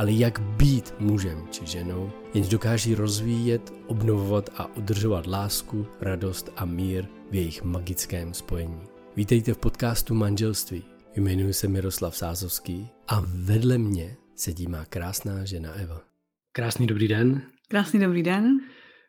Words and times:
ale 0.00 0.12
jak 0.12 0.40
být 0.40 0.94
mužem 0.98 1.48
či 1.50 1.66
ženou, 1.66 2.12
jenž 2.34 2.48
dokáží 2.48 2.94
rozvíjet, 2.94 3.72
obnovovat 3.86 4.50
a 4.56 4.76
udržovat 4.76 5.26
lásku, 5.26 5.86
radost 6.00 6.52
a 6.56 6.64
mír 6.64 7.06
v 7.30 7.34
jejich 7.34 7.62
magickém 7.62 8.34
spojení. 8.34 8.80
Vítejte 9.16 9.54
v 9.54 9.58
podcastu 9.58 10.14
Manželství. 10.14 10.84
Jmenuji 11.16 11.52
se 11.52 11.68
Miroslav 11.68 12.16
Sázovský 12.16 12.88
a 13.08 13.22
vedle 13.26 13.78
mě 13.78 14.16
sedí 14.36 14.66
má 14.66 14.84
krásná 14.84 15.44
žena 15.44 15.72
Eva. 15.72 16.02
Krásný 16.52 16.86
dobrý 16.86 17.08
den. 17.08 17.42
Krásný 17.68 18.00
dobrý 18.00 18.22
den. 18.22 18.60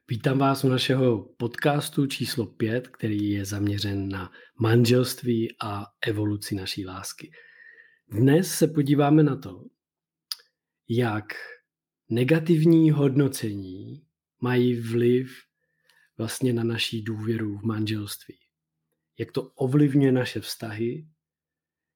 Vítám 0.09 0.37
vás 0.37 0.63
u 0.63 0.69
našeho 0.69 1.25
podcastu 1.37 2.05
číslo 2.05 2.45
5, 2.45 2.87
který 2.87 3.29
je 3.29 3.45
zaměřen 3.45 4.09
na 4.09 4.31
manželství 4.59 5.55
a 5.63 5.85
evoluci 6.07 6.55
naší 6.55 6.85
lásky. 6.85 7.31
Dnes 8.09 8.53
se 8.53 8.67
podíváme 8.67 9.23
na 9.23 9.35
to, 9.35 9.61
jak 10.89 11.33
negativní 12.09 12.91
hodnocení 12.91 14.05
mají 14.41 14.81
vliv 14.81 15.31
vlastně 16.17 16.53
na 16.53 16.63
naší 16.63 17.01
důvěru 17.01 17.57
v 17.57 17.63
manželství. 17.63 18.37
Jak 19.19 19.31
to 19.31 19.41
ovlivňuje 19.43 20.11
naše 20.11 20.39
vztahy, 20.39 21.07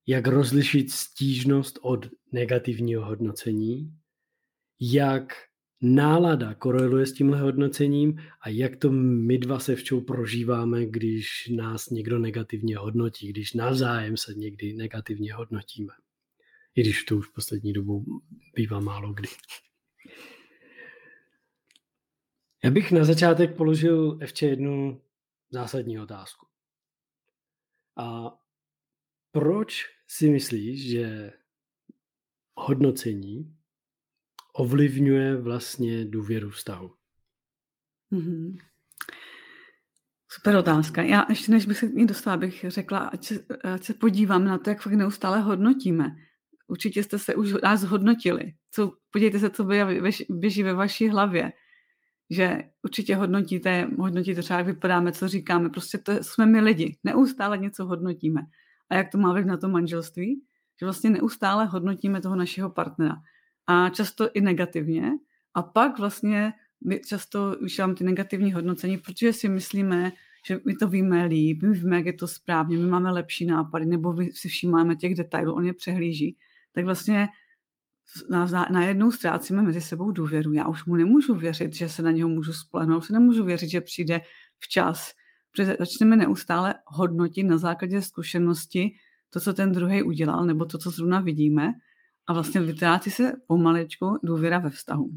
jak 0.08 0.28
rozlišit 0.28 0.91
stížnost 0.91 1.80
od 1.81 2.08
negativního 2.31 3.06
hodnocení, 3.06 3.97
jak 4.80 5.33
nálada 5.81 6.53
koreluje 6.53 7.06
s 7.06 7.13
tímhle 7.13 7.39
hodnocením 7.39 8.17
a 8.41 8.50
jak 8.50 8.75
to 8.75 8.91
my 8.91 9.38
dva 9.38 9.59
se 9.59 9.75
včou 9.75 10.02
prožíváme, 10.02 10.86
když 10.86 11.47
nás 11.56 11.89
někdo 11.89 12.19
negativně 12.19 12.78
hodnotí, 12.78 13.28
když 13.28 13.53
navzájem 13.53 14.17
se 14.17 14.33
někdy 14.33 14.73
negativně 14.73 15.33
hodnotíme. 15.33 15.94
I 16.75 16.81
když 16.81 17.03
to 17.03 17.17
už 17.17 17.27
v 17.27 17.33
poslední 17.33 17.73
dobu 17.73 18.21
bývá 18.55 18.79
málo 18.79 19.13
kdy. 19.13 19.27
Já 22.63 22.71
bych 22.71 22.91
na 22.91 23.03
začátek 23.05 23.57
položil 23.57 24.17
ještě 24.21 24.45
jednu 24.45 25.01
zásadní 25.49 25.99
otázku. 25.99 26.47
A 27.97 28.37
proč 29.31 29.85
si 30.07 30.29
myslíš, 30.29 30.89
že 30.89 31.33
hodnocení 32.53 33.57
ovlivňuje 34.53 35.37
vlastně 35.37 36.05
důvěru 36.05 36.49
vztahu? 36.49 36.95
Mm-hmm. 38.11 38.57
Super 40.29 40.55
otázka. 40.55 41.01
Já 41.01 41.25
ještě 41.29 41.51
než 41.51 41.66
bych 41.66 41.77
se 41.77 41.88
k 41.88 41.94
ní 41.94 42.07
dostala, 42.07 42.38
bych 42.38 42.66
řekla, 42.67 43.00
ať 43.00 43.25
se, 43.25 43.45
ať 43.63 43.83
se 43.83 43.94
podíváme 43.94 44.45
na 44.45 44.57
to, 44.57 44.69
jak 44.69 44.81
fakt 44.81 44.94
neustále 44.94 45.41
hodnotíme. 45.41 46.16
Určitě 46.67 47.03
jste 47.03 47.19
se 47.19 47.35
už 47.35 47.53
nás 47.63 47.83
hodnotili. 47.83 48.53
Co, 48.71 48.93
podívejte 49.11 49.39
se, 49.39 49.49
co 49.49 49.67
běží 50.29 50.63
ve 50.63 50.73
vaší 50.73 51.09
hlavě. 51.09 51.53
Že 52.29 52.63
určitě 52.83 53.15
hodnotíte, 53.15 53.87
hodnotíte 53.97 54.41
třeba, 54.41 54.59
jak 54.59 54.67
vypadáme, 54.67 55.11
co 55.11 55.27
říkáme. 55.27 55.69
Prostě 55.69 55.97
to 55.97 56.11
jsme 56.23 56.45
my 56.45 56.61
lidi. 56.61 56.97
Neustále 57.03 57.57
něco 57.57 57.85
hodnotíme. 57.85 58.41
A 58.89 58.95
jak 58.95 59.11
to 59.11 59.17
má 59.17 59.31
vliv 59.31 59.45
na 59.45 59.57
to 59.57 59.69
manželství? 59.69 60.41
Že 60.79 60.85
vlastně 60.85 61.09
neustále 61.09 61.65
hodnotíme 61.65 62.21
toho 62.21 62.35
našeho 62.35 62.69
partnera. 62.69 63.15
A 63.67 63.89
často 63.89 64.29
i 64.33 64.41
negativně. 64.41 65.11
A 65.53 65.61
pak 65.61 65.99
vlastně 65.99 66.53
my 66.85 66.99
často 66.99 67.55
už 67.61 67.81
ty 67.97 68.03
negativní 68.03 68.53
hodnocení, 68.53 68.97
protože 68.97 69.33
si 69.33 69.49
myslíme, 69.49 70.11
že 70.47 70.59
my 70.65 70.75
to 70.75 70.87
víme 70.87 71.25
líp, 71.25 71.63
my 71.63 71.73
víme, 71.73 71.95
jak 71.95 72.05
je 72.05 72.13
to 72.13 72.27
správně, 72.27 72.77
my 72.77 72.87
máme 72.87 73.11
lepší 73.11 73.45
nápady, 73.45 73.85
nebo 73.85 74.15
si 74.31 74.49
všímáme 74.49 74.95
těch 74.95 75.15
detailů, 75.15 75.53
on 75.53 75.65
je 75.65 75.73
přehlíží 75.73 76.37
tak 76.75 76.86
vlastně 76.86 77.28
najednou 78.72 79.12
ztrácíme 79.12 79.62
mezi 79.62 79.81
sebou 79.81 80.12
důvěru. 80.12 80.53
Já 80.53 80.68
už 80.68 80.86
mu 80.86 80.96
nemůžu 80.96 81.36
věřit, 81.36 81.74
že 81.74 81.90
se 81.90 82.02
na 82.02 82.12
něho 82.12 82.30
můžu 82.30 82.53
spolehnout, 82.53 83.06
se 83.06 83.13
nemůžu 83.13 83.46
věřit, 83.46 83.69
že 83.69 83.81
přijde 83.81 84.22
včas. 84.59 85.12
Protože 85.52 85.75
začneme 85.80 86.16
neustále 86.16 86.75
hodnotit 86.86 87.44
na 87.44 87.58
základě 87.58 88.02
zkušenosti 88.02 88.96
to, 89.30 89.40
co 89.40 89.53
ten 89.53 89.72
druhý 89.72 90.03
udělal, 90.03 90.46
nebo 90.46 90.66
to, 90.66 90.78
co 90.78 90.91
zrovna 90.91 91.19
vidíme. 91.19 91.74
A 92.28 92.34
vlastně 92.34 92.62
vytrácí 92.62 93.12
se 93.12 93.31
pomalečku 93.47 94.19
důvěra 94.24 94.59
ve 94.59 94.69
vztahu. 94.69 95.09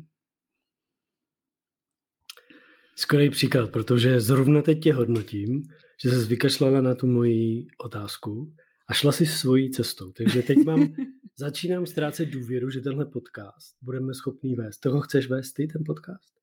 Skvělý 2.97 3.31
příklad, 3.31 3.71
protože 3.71 4.21
zrovna 4.21 4.63
teď 4.63 4.83
tě 4.83 4.95
hodnotím, 4.95 5.63
že 6.03 6.11
se 6.11 6.25
vykašlala 6.27 6.81
na 6.81 6.95
tu 6.95 7.07
moji 7.07 7.67
otázku 7.79 8.55
a 8.89 8.95
šla 8.95 9.13
si 9.13 9.27
svojí 9.27 9.71
cestou. 9.71 10.13
Takže 10.13 10.43
teď 10.43 10.59
mám, 10.59 10.95
začínám 11.39 11.87
ztrácet 11.87 12.29
důvěru, 12.29 12.71
že 12.71 12.81
tenhle 12.81 13.07
podcast 13.07 13.77
budeme 13.83 14.15
schopný 14.15 14.55
vést. 14.55 14.79
Toho 14.79 15.01
chceš 15.01 15.29
vést 15.29 15.53
ty, 15.53 15.67
ten 15.67 15.83
podcast? 15.87 16.39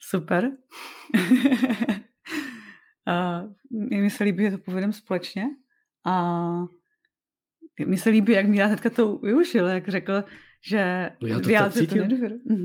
Super. 0.00 0.50
a 3.06 3.44
mi 3.70 4.10
se 4.10 4.24
líbí, 4.24 4.44
že 4.44 4.50
to 4.50 4.58
povedeme 4.58 4.92
společně. 4.92 5.44
A 6.06 6.64
mi 7.86 7.96
se 7.96 8.10
líbí, 8.10 8.32
jak 8.32 8.46
Míra 8.46 8.68
teďka 8.68 8.90
to 8.90 9.18
využil, 9.18 9.66
jak 9.66 9.88
řekl, 9.88 10.24
že 10.66 11.10
no 11.22 11.28
já 11.28 11.40
to 11.40 11.48
tak 11.48 11.72
cítil. 11.72 12.04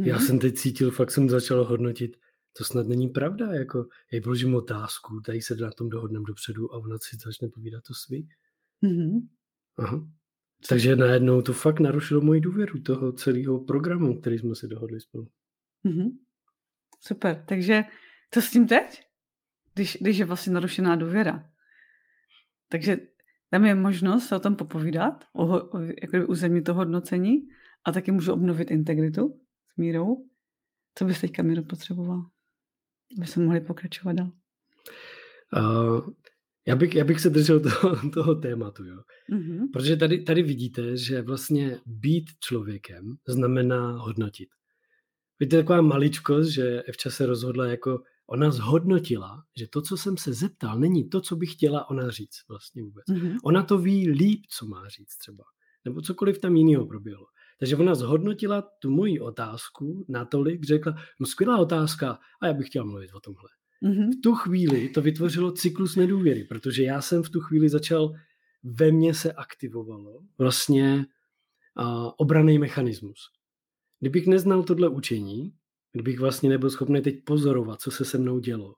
Já 0.03 0.16
mhm. 0.16 0.25
jsem 0.25 0.39
teď 0.39 0.55
cítil, 0.55 0.91
fakt 0.91 1.11
jsem 1.11 1.29
začal 1.29 1.63
hodnotit, 1.63 2.17
to 2.57 2.63
snad 2.63 2.87
není 2.87 3.07
pravda, 3.07 3.53
jako 3.53 3.87
já 4.11 4.21
položím 4.21 4.55
otázku, 4.55 5.21
tady 5.25 5.41
se 5.41 5.55
na 5.55 5.71
tom 5.71 5.89
dohodneme 5.89 6.25
dopředu 6.27 6.73
a 6.73 6.77
ona 6.77 6.97
si 6.97 7.17
začne 7.25 7.49
povídat 7.49 7.83
to 7.87 7.93
svý. 7.93 8.27
Mm-hmm. 8.83 9.27
Aha. 9.77 10.07
Takže 10.69 10.95
najednou 10.95 11.41
to 11.41 11.53
fakt 11.53 11.79
narušilo 11.79 12.21
moji 12.21 12.41
důvěru 12.41 12.81
toho 12.81 13.11
celého 13.11 13.59
programu, 13.59 14.19
který 14.19 14.39
jsme 14.39 14.55
si 14.55 14.67
dohodli 14.67 14.99
spolu. 15.01 15.27
Mm-hmm. 15.85 16.17
Super, 16.99 17.43
takže 17.47 17.83
co 18.31 18.41
s 18.41 18.51
tím 18.51 18.67
teď? 18.67 19.03
Když, 19.73 19.97
když 20.01 20.17
je 20.17 20.25
vlastně 20.25 20.53
narušená 20.53 20.95
důvěra. 20.95 21.49
Takže 22.69 22.97
tam 23.49 23.66
je 23.66 23.75
možnost 23.75 24.27
se 24.27 24.35
o 24.35 24.39
tom 24.39 24.55
popovídat, 24.55 25.25
o, 25.33 25.45
o 25.45 25.79
jako 25.79 26.27
území 26.27 26.63
toho 26.63 26.77
hodnocení 26.77 27.47
a 27.85 27.91
taky 27.91 28.11
můžu 28.11 28.33
obnovit 28.33 28.71
integritu 28.71 29.41
s 29.73 29.77
mírou. 29.77 30.25
Co 30.95 31.05
bys 31.05 31.21
teďka, 31.21 31.43
Míro, 31.43 31.63
potřeboval? 31.63 32.25
Aby 33.18 33.28
jsme 33.28 33.44
mohli 33.44 33.62
pokračovat 33.62 34.14
dál. 34.14 34.31
Uh, 35.58 36.09
já, 36.68 36.75
bych, 36.75 36.96
já 36.96 37.03
bych 37.03 37.20
se 37.20 37.30
držel 37.30 37.59
toho, 37.81 38.09
toho 38.09 38.36
tématu, 38.36 38.86
jo. 38.86 39.02
Mm-hmm. 39.31 39.72
Protože 39.74 39.97
tady, 39.97 40.24
tady 40.24 40.44
vidíte, 40.44 40.97
že 40.97 41.22
vlastně 41.22 41.79
být 41.85 42.26
člověkem 42.40 43.16
znamená 43.28 43.91
hodnotit. 43.91 44.50
Víte, 45.40 45.58
taková 45.58 45.82
maličkost, 45.82 46.50
že 46.50 46.82
Evča 46.82 47.09
se 47.09 47.26
rozhodla 47.26 47.66
jako, 47.66 48.03
ona 48.28 48.52
zhodnotila, 48.52 49.44
že 49.58 49.67
to, 49.67 49.82
co 49.82 49.97
jsem 49.97 50.17
se 50.17 50.34
zeptal, 50.34 50.79
není 50.79 51.09
to, 51.09 51.22
co 51.22 51.35
by 51.35 51.46
chtěla 51.46 51.90
ona 51.90 52.09
říct 52.09 52.38
vlastně 52.50 52.84
vůbec. 52.84 53.05
Mm-hmm. 53.09 53.38
Ona 53.44 53.64
to 53.64 53.78
ví 53.78 54.09
líp, 54.09 54.41
co 54.50 54.66
má 54.66 54.90
říct 54.90 55.17
třeba. 55.17 55.44
Nebo 55.85 56.02
cokoliv 56.02 56.40
tam 56.40 56.55
jiného 56.55 56.85
proběhlo. 56.85 57.26
Takže 57.59 57.76
ona 57.76 57.96
zhodnotila 57.96 58.61
tu 58.61 58.90
moji 58.90 59.20
otázku 59.20 60.06
natolik, 60.08 60.64
řekla, 60.64 60.96
no 61.20 61.26
skvělá 61.26 61.58
otázka 61.58 62.20
a 62.41 62.47
já 62.47 62.53
bych 62.53 62.67
chtěla 62.67 62.85
mluvit 62.85 63.14
o 63.14 63.20
tomhle. 63.20 63.50
Mm-hmm. 63.84 64.11
V 64.11 64.22
tu 64.22 64.35
chvíli 64.35 64.90
to 64.90 65.02
vytvořilo 65.02 65.52
cyklus 65.52 65.96
nedůvěry, 65.96 66.44
protože 66.44 66.84
já 66.84 67.02
jsem 67.02 67.23
v 67.23 67.29
tu 67.29 67.40
chvíli 67.40 67.70
začal, 67.70 68.14
ve 68.64 68.91
mně 68.91 69.14
se 69.14 69.32
aktivovalo 69.34 70.20
vlastně 70.38 71.06
uh, 71.79 72.11
obraný 72.17 72.59
mechanismus. 72.59 73.20
Kdybych 74.00 74.28
neznal 74.28 74.64
tohle 74.64 74.90
učení, 74.90 75.53
kdybych 75.91 76.20
vlastně 76.20 76.50
nebyl 76.50 76.70
schopný 76.70 77.02
teď 77.02 77.23
pozorovat, 77.23 77.82
co 77.82 77.91
se 77.91 78.05
se 78.05 78.17
mnou 78.17 78.40
dělo, 78.40 78.76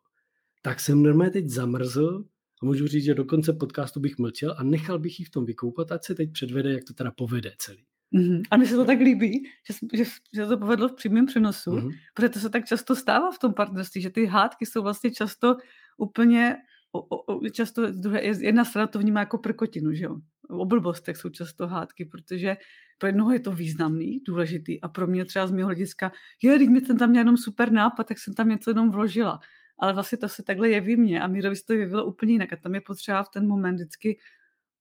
tak 0.62 0.80
jsem 0.80 1.04
normálně 1.04 1.32
teď 1.32 1.50
zamrzl 1.50 2.26
A 2.62 2.66
můžu 2.66 2.88
říct, 2.88 3.04
že 3.04 3.16
do 3.16 3.26
konce 3.26 3.54
podcastu 3.54 4.00
bych 4.00 4.18
mlčel 4.18 4.56
a 4.58 4.64
nechal 4.64 5.00
bych 5.00 5.20
ji 5.20 5.26
v 5.26 5.30
tom 5.30 5.46
vykoupat, 5.46 5.92
ať 5.92 6.04
se 6.06 6.16
teď 6.16 6.32
předvede, 6.32 6.74
jak 6.74 6.84
to 6.84 6.94
teda 6.94 7.12
povede 7.12 7.54
celý. 7.58 7.86
Mm-hmm. 8.14 8.42
A 8.52 8.58
mi 8.58 8.68
se 8.68 8.76
to 8.76 8.86
tak 8.86 9.00
líbí, 9.00 9.44
že, 9.68 10.04
že, 10.04 10.12
že 10.34 10.46
to 10.46 10.58
povedlo 10.58 10.90
v 10.90 10.96
přímém 10.96 11.26
přenosu, 11.26 11.72
mm-hmm. 11.72 11.92
protože 12.14 12.30
to 12.30 12.40
se 12.40 12.50
tak 12.50 12.66
často 12.66 12.96
stává 12.96 13.32
v 13.32 13.40
tom 13.40 13.54
partnerství, 13.54 14.02
že 14.02 14.10
ty 14.10 14.26
hádky 14.26 14.66
jsou 14.66 14.82
vlastně 14.82 15.12
často 15.12 15.58
úplně, 15.98 16.58
o, 16.92 17.00
o, 17.34 17.50
často 17.50 17.92
druhé, 17.92 18.22
jedna 18.24 18.66
strana 18.66 18.88
to 18.88 19.00
vnímá 19.00 19.20
jako 19.20 19.38
prkotinu, 19.38 19.94
že 19.94 20.04
jo. 20.04 20.18
O 20.50 20.66
blbostech 20.66 21.18
jsou 21.18 21.30
často 21.30 21.68
hádky, 21.68 22.06
protože 22.06 22.58
pro 22.98 23.08
jednoho 23.08 23.32
je 23.32 23.40
to 23.40 23.52
významný, 23.52 24.20
důležitý 24.28 24.82
a 24.82 24.88
pro 24.88 25.08
mě 25.08 25.26
třeba 25.26 25.48
z 25.48 25.52
mého 25.52 25.68
hlediska, 25.68 26.12
je, 26.44 26.56
když 26.56 26.70
mi 26.70 26.82
ten 26.82 26.98
tam 26.98 27.10
měl 27.10 27.22
jenom 27.22 27.38
super 27.38 27.72
nápad, 27.72 28.08
tak 28.08 28.20
jsem 28.20 28.34
tam 28.34 28.50
něco 28.50 28.70
jenom 28.70 28.92
vložila. 28.92 29.40
Ale 29.80 29.94
vlastně 29.94 30.18
to 30.18 30.30
se 30.30 30.44
takhle 30.44 30.70
jeví 30.70 30.96
mě 30.96 31.22
a 31.22 31.28
Mírovi 31.28 31.56
se 31.56 31.66
to 31.66 31.74
jevilo 31.74 32.06
úplně 32.06 32.32
jinak 32.32 32.54
a 32.54 32.56
tam 32.56 32.76
je 32.76 32.82
potřeba 32.82 33.24
v 33.24 33.30
ten 33.30 33.48
moment 33.48 33.76
vždycky 33.76 34.20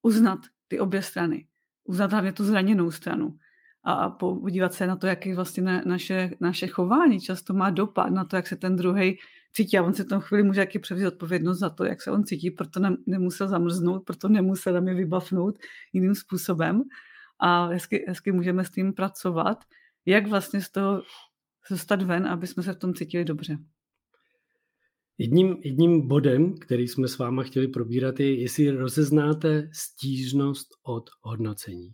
uznat 0.02 0.38
ty 0.68 0.80
obě 0.80 1.02
strany 1.02 1.46
uznat 1.90 2.12
hlavně 2.12 2.32
tu 2.32 2.44
zraněnou 2.44 2.90
stranu 2.90 3.36
a 3.84 4.10
podívat 4.10 4.74
se 4.74 4.86
na 4.86 4.96
to, 4.96 5.06
jaký 5.06 5.34
vlastně 5.34 5.62
na, 5.62 5.82
naše, 5.86 6.30
naše 6.40 6.66
chování 6.66 7.20
často 7.20 7.54
má 7.54 7.70
dopad 7.70 8.10
na 8.10 8.24
to, 8.24 8.36
jak 8.36 8.46
se 8.46 8.56
ten 8.56 8.76
druhý 8.76 9.18
cítí. 9.52 9.78
A 9.78 9.82
on 9.82 9.92
v 9.92 10.04
tom 10.04 10.20
chvíli 10.20 10.42
může 10.42 10.60
jaký 10.60 10.78
převzít 10.78 11.06
odpovědnost 11.06 11.58
za 11.58 11.70
to, 11.70 11.84
jak 11.84 12.02
se 12.02 12.10
on 12.10 12.24
cítí, 12.24 12.50
proto 12.50 12.80
ne, 12.80 12.96
nemusel 13.06 13.48
zamrznout, 13.48 14.04
proto 14.04 14.28
nemusel 14.28 14.74
na 14.74 14.80
mě 14.80 14.94
vybavnout 14.94 15.58
jiným 15.92 16.14
způsobem. 16.14 16.82
A 17.38 17.66
hezky, 17.66 18.04
hezky 18.08 18.32
můžeme 18.32 18.64
s 18.64 18.70
tím 18.70 18.92
pracovat, 18.92 19.64
jak 20.06 20.26
vlastně 20.26 20.60
z 20.60 20.70
toho 20.70 21.02
dostat 21.70 22.02
ven, 22.02 22.26
aby 22.26 22.46
jsme 22.46 22.62
se 22.62 22.72
v 22.72 22.78
tom 22.78 22.94
cítili 22.94 23.24
dobře. 23.24 23.58
Jedním, 25.20 25.56
jedním 25.64 26.08
bodem, 26.08 26.54
který 26.54 26.88
jsme 26.88 27.08
s 27.08 27.18
váma 27.18 27.42
chtěli 27.42 27.68
probírat, 27.68 28.20
je, 28.20 28.40
jestli 28.40 28.70
rozeznáte 28.70 29.70
stížnost 29.72 30.68
od 30.82 31.10
hodnocení. 31.22 31.92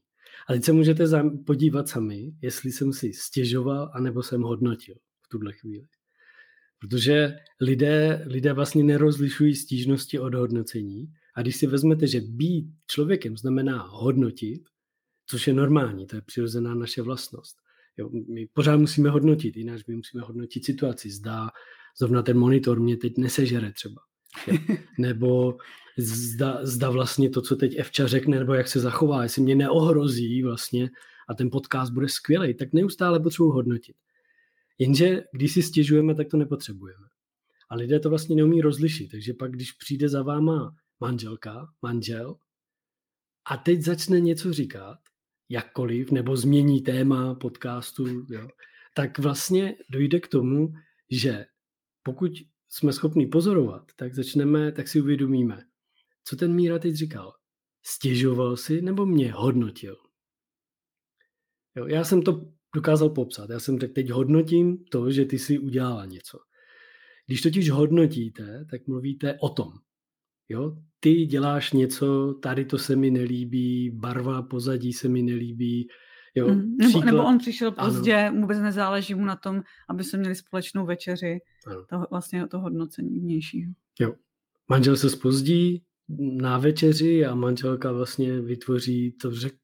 A 0.49 0.53
teď 0.53 0.65
se 0.65 0.73
můžete 0.73 1.05
podívat 1.47 1.89
sami, 1.89 2.33
jestli 2.43 2.73
jsem 2.73 2.93
si 2.93 3.13
stěžoval, 3.13 3.91
anebo 3.95 4.23
jsem 4.23 4.43
hodnotil 4.43 4.95
v 5.23 5.29
tuhle 5.29 5.53
chvíli. 5.53 5.87
Protože 6.79 7.37
lidé, 7.61 8.25
lidé 8.27 8.53
vlastně 8.53 8.85
nerozlišují 8.85 9.55
stížnosti 9.55 10.19
od 10.19 10.35
hodnocení. 10.35 11.07
A 11.37 11.43
když 11.43 11.57
si 11.57 11.67
vezmete, 11.67 12.07
že 12.07 12.21
být 12.21 12.67
člověkem 12.87 13.37
znamená 13.37 13.83
hodnotit, 13.83 14.63
což 15.27 15.47
je 15.47 15.55
normální, 15.55 16.07
to 16.07 16.17
je 16.17 16.23
přirozená 16.23 16.75
naše 16.75 17.03
vlastnost. 17.03 17.57
Jo, 17.97 18.11
my 18.35 18.49
pořád 18.53 18.77
musíme 18.77 19.11
hodnotit, 19.11 19.57
jinak 19.57 19.89
my 19.89 19.97
musíme 19.97 20.23
hodnotit 20.23 20.65
situaci. 20.65 21.11
Zdá, 21.11 21.51
zrovna 21.99 22.23
ten 22.23 22.39
monitor 22.39 22.81
mě 22.81 22.97
teď 22.97 23.19
nesežere 23.19 23.73
třeba. 23.73 24.03
Nebo 24.99 25.59
zda, 25.99 26.59
zda 26.63 26.91
vlastně 26.91 27.31
to, 27.31 27.43
co 27.43 27.57
teď 27.57 27.79
Evča 27.79 28.07
řekne, 28.07 28.39
nebo 28.39 28.55
jak 28.55 28.69
se 28.69 28.81
zachová, 28.81 29.23
jestli 29.23 29.43
mě 29.43 29.55
neohrozí 29.55 30.43
vlastně 30.43 30.91
a 31.29 31.35
ten 31.35 31.51
podcast 31.51 31.93
bude 31.93 32.09
skvělý, 32.09 32.55
tak 32.55 32.73
neustále 32.73 33.21
potřebuji 33.21 33.51
hodnotit. 33.51 33.97
Jenže 34.79 35.25
když 35.33 35.53
si 35.53 35.63
stěžujeme, 35.63 36.15
tak 36.15 36.29
to 36.29 36.37
nepotřebujeme. 36.37 37.07
A 37.71 37.75
lidé 37.75 38.01
to 38.01 38.11
vlastně 38.11 38.37
neumí 38.37 38.61
rozlišit, 38.61 39.11
takže 39.11 39.35
pak, 39.35 39.53
když 39.53 39.73
přijde 39.73 40.09
za 40.09 40.23
váma 40.23 40.75
manželka, 41.01 41.69
manžel, 41.83 42.37
a 43.51 43.57
teď 43.57 43.83
začne 43.83 44.21
něco 44.21 44.53
říkat, 44.53 44.99
jakkoliv, 45.49 46.11
nebo 46.11 46.37
změní 46.37 46.81
téma 46.81 47.35
podcastu, 47.35 48.27
jo, 48.31 48.49
tak 48.95 49.19
vlastně 49.19 49.75
dojde 49.91 50.21
k 50.21 50.29
tomu, 50.29 50.73
že 51.11 51.47
pokud 52.07 52.33
jsme 52.69 52.93
schopni 52.93 53.27
pozorovat, 53.27 53.83
tak 53.97 54.15
začneme, 54.15 54.73
tak 54.73 54.89
si 54.89 55.01
uvědomíme, 55.01 55.63
co 56.25 56.37
ten 56.37 56.55
Míra 56.55 56.79
teď 56.79 56.95
říkal. 56.95 57.33
Stěžoval 57.83 58.57
si 58.57 58.83
nebo 58.83 59.07
mě 59.07 59.33
hodnotil? 59.33 59.97
Jo, 61.77 61.87
já 61.87 62.05
jsem 62.05 62.23
to 62.23 62.53
dokázal 62.75 63.11
popsat. 63.11 63.51
Já 63.51 63.61
jsem 63.61 63.79
řekl, 63.79 63.95
teď 63.95 64.11
hodnotím 64.11 64.85
to, 64.85 65.11
že 65.11 65.25
ty 65.25 65.39
si 65.39 65.59
udělala 65.59 66.05
něco. 66.05 66.39
Když 67.27 67.43
totiž 67.43 67.71
hodnotíte, 67.71 68.65
tak 68.71 68.87
mluvíte 68.87 69.39
o 69.41 69.49
tom. 69.49 69.73
Jo? 70.49 70.77
Ty 71.01 71.27
děláš 71.27 71.73
něco, 71.73 72.35
tady 72.43 72.65
to 72.65 72.79
se 72.79 72.97
mi 72.97 73.11
nelíbí, 73.11 73.91
barva 73.91 74.43
pozadí 74.43 74.93
se 74.93 75.09
mi 75.09 75.23
nelíbí, 75.23 75.89
Jo, 76.37 76.49
mm, 76.49 76.77
nebo, 76.77 77.01
nebo 77.01 77.25
on 77.25 77.39
přišel 77.39 77.73
pozdě, 77.73 78.15
ano. 78.15 78.41
vůbec 78.41 78.59
nezáleží 78.59 79.15
mu 79.15 79.25
na 79.25 79.37
tom, 79.37 79.63
aby 79.91 80.05
se 80.05 80.17
měli 80.17 80.35
společnou 80.35 80.87
večeři, 80.87 81.39
to, 81.91 82.03
vlastně 82.11 82.47
to 82.47 82.59
hodnocení 82.59 83.21
vnějšího. 83.21 83.73
Jo. 84.01 84.15
Manžel 84.69 84.97
se 84.97 85.11
spozdí 85.11 85.83
na 86.19 86.59
večeři 86.59 87.25
a 87.27 87.35
manželka 87.35 87.93
vlastně 87.93 88.41
vytvoří 88.41 89.13
to, 89.13 89.31
řek, 89.31 89.55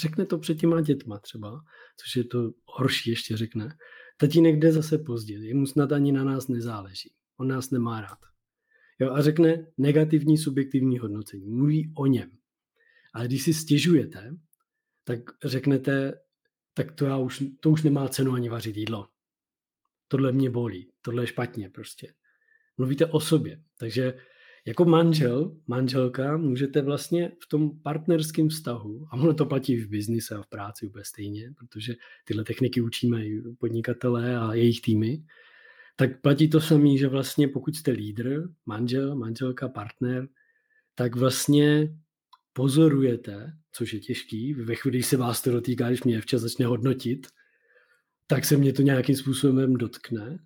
řekne 0.00 0.26
to 0.26 0.38
před 0.38 0.54
těma 0.54 0.80
dětma 0.80 1.18
třeba, 1.18 1.60
což 1.96 2.16
je 2.16 2.24
to 2.24 2.50
horší 2.64 3.10
ještě 3.10 3.36
řekne. 3.36 3.68
Tatínek 4.16 4.58
jde 4.58 4.72
zase 4.72 4.98
pozdě, 4.98 5.34
jemu 5.34 5.66
snad 5.66 5.92
ani 5.92 6.12
na 6.12 6.24
nás 6.24 6.48
nezáleží. 6.48 7.12
On 7.36 7.48
nás 7.48 7.70
nemá 7.70 8.00
rád. 8.00 8.18
Jo, 9.00 9.12
a 9.12 9.22
řekne 9.22 9.66
negativní 9.78 10.38
subjektivní 10.38 10.98
hodnocení. 10.98 11.50
Mluví 11.50 11.92
o 11.96 12.06
něm. 12.06 12.30
Ale 13.14 13.26
když 13.26 13.42
si 13.42 13.54
stěžujete, 13.54 14.36
tak 15.04 15.20
řeknete, 15.44 16.14
tak 16.74 16.92
to, 16.92 17.04
já 17.04 17.16
už, 17.16 17.44
to 17.60 17.70
už 17.70 17.82
nemá 17.82 18.08
cenu 18.08 18.32
ani 18.32 18.48
vařit 18.48 18.76
jídlo. 18.76 19.08
Tohle 20.08 20.32
mě 20.32 20.50
bolí, 20.50 20.88
tohle 21.02 21.22
je 21.22 21.26
špatně 21.26 21.70
prostě. 21.70 22.14
Mluvíte 22.78 23.06
o 23.06 23.20
sobě, 23.20 23.62
takže 23.78 24.14
jako 24.66 24.84
manžel, 24.84 25.56
manželka 25.66 26.36
můžete 26.36 26.82
vlastně 26.82 27.32
v 27.42 27.48
tom 27.48 27.80
partnerském 27.82 28.48
vztahu, 28.48 29.06
a 29.10 29.12
ono 29.12 29.34
to 29.34 29.46
platí 29.46 29.76
v 29.76 29.88
biznise 29.88 30.34
a 30.34 30.42
v 30.42 30.46
práci 30.46 30.86
úplně 30.86 31.04
stejně, 31.04 31.52
protože 31.58 31.94
tyhle 32.24 32.44
techniky 32.44 32.80
učíme 32.80 33.26
i 33.26 33.42
podnikatelé 33.58 34.36
a 34.36 34.54
jejich 34.54 34.80
týmy, 34.80 35.24
tak 35.96 36.20
platí 36.20 36.48
to 36.50 36.60
samé, 36.60 36.96
že 36.96 37.08
vlastně 37.08 37.48
pokud 37.48 37.76
jste 37.76 37.90
lídr, 37.90 38.48
manžel, 38.66 39.16
manželka, 39.16 39.68
partner, 39.68 40.28
tak 40.94 41.16
vlastně 41.16 41.96
pozorujete, 42.52 43.52
což 43.72 43.92
je 43.92 44.00
těžký, 44.00 44.54
ve 44.54 44.74
chvíli, 44.74 44.98
když 44.98 45.06
se 45.06 45.16
vás 45.16 45.42
to 45.42 45.50
dotýká, 45.50 45.88
když 45.88 46.02
mě 46.02 46.20
včas 46.20 46.42
začne 46.42 46.66
hodnotit, 46.66 47.26
tak 48.26 48.44
se 48.44 48.56
mě 48.56 48.72
to 48.72 48.82
nějakým 48.82 49.16
způsobem 49.16 49.74
dotkne, 49.74 50.38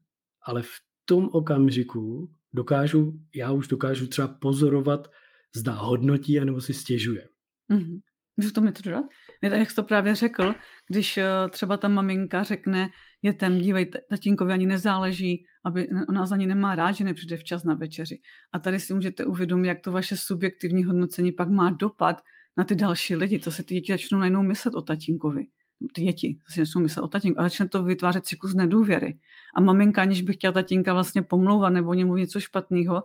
ale 0.42 0.62
v 0.62 0.74
tom 1.04 1.28
okamžiku 1.32 2.30
dokážu, 2.52 3.20
já 3.34 3.52
už 3.52 3.68
dokážu 3.68 4.06
třeba 4.06 4.28
pozorovat, 4.28 5.10
zda 5.56 5.72
hodnotí, 5.72 6.40
anebo 6.40 6.60
si 6.60 6.74
stěžuje. 6.74 7.28
Mm-hmm. 7.72 8.00
Můžu 8.36 8.50
to 8.50 8.60
mi 8.60 8.72
to 8.72 8.82
dodat? 8.82 9.04
Jak 9.42 9.70
jsi 9.70 9.76
to 9.76 9.82
právě 9.82 10.14
řekl, 10.14 10.54
když 10.88 11.18
eh, 11.18 11.24
třeba 11.50 11.76
ta 11.76 11.88
maminka 11.88 12.42
řekne 12.42 12.88
dětem, 13.24 13.58
dívej, 13.58 13.90
tatínkovi 14.10 14.52
ani 14.52 14.66
nezáleží, 14.66 15.44
aby 15.64 15.88
ona 16.08 16.26
za 16.26 16.36
ní 16.36 16.46
nemá 16.46 16.74
rád, 16.74 16.92
že 16.92 17.04
nepřijde 17.04 17.36
včas 17.36 17.64
na 17.64 17.74
večeři. 17.74 18.20
A 18.52 18.58
tady 18.58 18.80
si 18.80 18.94
můžete 18.94 19.24
uvědomit, 19.24 19.68
jak 19.68 19.80
to 19.80 19.92
vaše 19.92 20.16
subjektivní 20.16 20.84
hodnocení 20.84 21.32
pak 21.32 21.48
má 21.48 21.70
dopad 21.70 22.22
na 22.56 22.64
ty 22.64 22.74
další 22.74 23.16
lidi. 23.16 23.38
To 23.38 23.50
se 23.50 23.62
ty 23.62 23.74
děti 23.74 23.92
začnou 23.92 24.18
najednou 24.18 24.42
myslet 24.42 24.74
o 24.74 24.82
tatínkovi. 24.82 25.46
Ty 25.92 26.02
děti 26.02 26.38
si 26.48 26.60
začnou 26.60 26.82
myslet 26.82 27.02
o 27.02 27.08
tatínku 27.08 27.40
a 27.40 27.42
začne 27.42 27.68
to 27.68 27.82
vytvářet 27.82 28.26
cyklus 28.26 28.54
nedůvěry. 28.54 29.18
A 29.56 29.60
maminka, 29.60 30.02
aniž 30.02 30.22
by 30.22 30.32
chtěla 30.32 30.52
tatínka 30.52 30.92
vlastně 30.92 31.22
pomlouvat 31.22 31.72
nebo 31.72 31.94
němu 31.94 32.16
něco 32.16 32.40
špatného, 32.40 33.02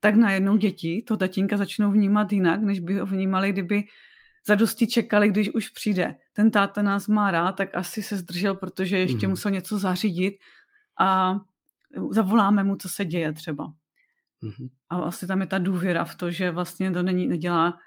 tak 0.00 0.14
najednou 0.14 0.56
děti 0.56 1.04
to 1.06 1.16
tatínka 1.16 1.56
začnou 1.56 1.92
vnímat 1.92 2.32
jinak, 2.32 2.62
než 2.62 2.80
by 2.80 2.98
ho 2.98 3.06
vnímali, 3.06 3.52
kdyby 3.52 3.84
zadosti 4.46 4.86
čekali, 4.86 5.28
když 5.28 5.54
už 5.54 5.68
přijde. 5.68 6.16
Ten 6.32 6.50
táta 6.50 6.82
nás 6.82 7.08
má 7.08 7.30
rád, 7.30 7.52
tak 7.52 7.74
asi 7.74 8.02
se 8.02 8.16
zdržel, 8.16 8.54
protože 8.54 8.98
ještě 8.98 9.26
mm. 9.26 9.30
musel 9.30 9.50
něco 9.50 9.78
zařídit 9.78 10.34
a 11.00 11.40
zavoláme 12.10 12.64
mu, 12.64 12.76
co 12.76 12.88
se 12.88 13.04
děje 13.04 13.32
třeba. 13.32 13.72
Mm. 14.42 14.68
A 14.88 14.98
vlastně 14.98 15.28
tam 15.28 15.40
je 15.40 15.46
ta 15.46 15.58
důvěra 15.58 16.04
v 16.04 16.14
to, 16.14 16.30
že 16.30 16.50
vlastně 16.50 16.90
to 16.90 17.02
není, 17.02 17.28
nedělá 17.28 17.78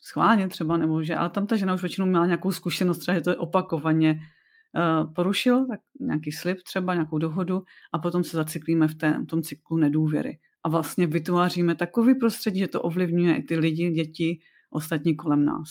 schválně 0.00 0.48
třeba, 0.48 0.76
nebo 0.76 1.02
že, 1.02 1.16
ale 1.16 1.30
tam 1.30 1.46
ta 1.46 1.56
žena 1.56 1.74
už 1.74 1.82
většinou 1.82 2.06
měla 2.06 2.26
nějakou 2.26 2.52
zkušenost, 2.52 2.98
třeba, 2.98 3.14
že 3.14 3.20
to 3.20 3.30
je 3.30 3.36
opakovaně 3.36 4.20
uh, 4.20 5.12
porušil, 5.12 5.66
tak 5.66 5.80
nějaký 6.00 6.32
slib 6.32 6.58
třeba, 6.62 6.94
nějakou 6.94 7.18
dohodu 7.18 7.62
a 7.92 7.98
potom 7.98 8.24
se 8.24 8.36
zacyklíme 8.36 8.88
v, 8.88 8.94
té, 8.94 9.18
v 9.22 9.26
tom 9.26 9.42
cyklu 9.42 9.76
nedůvěry. 9.76 10.38
A 10.64 10.68
vlastně 10.68 11.06
vytváříme 11.06 11.74
takový 11.74 12.14
prostředí, 12.14 12.58
že 12.58 12.68
to 12.68 12.82
ovlivňuje 12.82 13.36
i 13.36 13.42
ty 13.42 13.56
lidi, 13.56 13.90
děti, 13.90 14.40
ostatní 14.70 15.16
kolem 15.16 15.44
nás. 15.44 15.68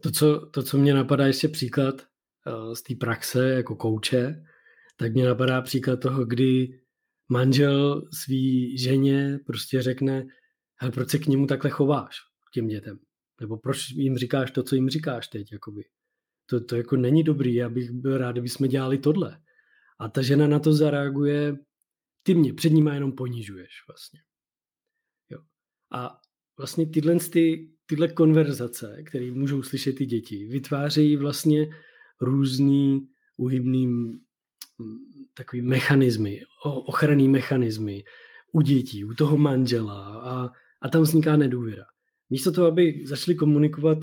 To, 0.00 0.10
co, 0.10 0.46
to, 0.46 0.62
co 0.62 0.78
mě 0.78 0.94
napadá 0.94 1.26
ještě 1.26 1.48
příklad 1.48 1.94
uh, 2.46 2.72
z 2.74 2.82
té 2.82 2.94
praxe 2.94 3.50
jako 3.50 3.76
kouče, 3.76 4.44
tak 4.96 5.12
mě 5.12 5.26
napadá 5.26 5.62
příklad 5.62 6.00
toho, 6.00 6.24
kdy 6.24 6.80
manžel 7.28 8.08
svý 8.12 8.78
ženě 8.78 9.38
prostě 9.46 9.82
řekne, 9.82 10.26
hele, 10.76 10.92
proč 10.92 11.10
se 11.10 11.18
k 11.18 11.26
němu 11.26 11.46
takhle 11.46 11.70
chováš, 11.70 12.16
k 12.50 12.52
těm 12.52 12.68
dětem? 12.68 12.98
Nebo 13.40 13.56
proč 13.56 13.90
jim 13.90 14.18
říkáš 14.18 14.50
to, 14.50 14.62
co 14.62 14.74
jim 14.74 14.88
říkáš 14.88 15.28
teď, 15.28 15.52
jakoby. 15.52 15.82
To, 16.46 16.64
to 16.64 16.76
jako 16.76 16.96
není 16.96 17.22
dobrý, 17.22 17.54
já 17.54 17.68
bych 17.68 17.90
byl 17.90 18.18
rád, 18.18 18.32
kdyby 18.32 18.48
jsme 18.48 18.68
dělali 18.68 18.98
tohle. 18.98 19.40
A 19.98 20.08
ta 20.08 20.22
žena 20.22 20.46
na 20.46 20.58
to 20.58 20.72
zareaguje, 20.72 21.56
ty 22.22 22.34
mě 22.34 22.54
před 22.54 22.70
nimi 22.70 22.90
jenom 22.94 23.12
ponižuješ 23.12 23.70
vlastně. 23.88 24.20
Jo. 25.30 25.38
A 25.92 26.20
vlastně 26.58 26.86
tyhle, 26.86 27.16
ty, 27.16 27.70
tyhle 27.90 28.08
konverzace, 28.08 29.02
které 29.06 29.30
můžou 29.30 29.62
slyšet 29.62 29.92
ty 29.92 30.06
děti, 30.06 30.46
vytvářejí 30.46 31.16
vlastně 31.16 31.68
různý 32.20 33.08
uhybný 33.36 33.86
mm, 33.86 34.18
takový 35.34 35.62
mechanismy, 35.62 36.42
ochranný 36.64 37.28
mechanismy 37.28 38.04
u 38.52 38.60
dětí, 38.60 39.04
u 39.04 39.14
toho 39.14 39.36
manžela 39.36 40.04
a, 40.04 40.50
a 40.82 40.88
tam 40.88 41.02
vzniká 41.02 41.36
nedůvěra. 41.36 41.84
Místo 42.30 42.52
toho, 42.52 42.66
aby 42.66 43.02
začali 43.06 43.34
komunikovat 43.34 43.98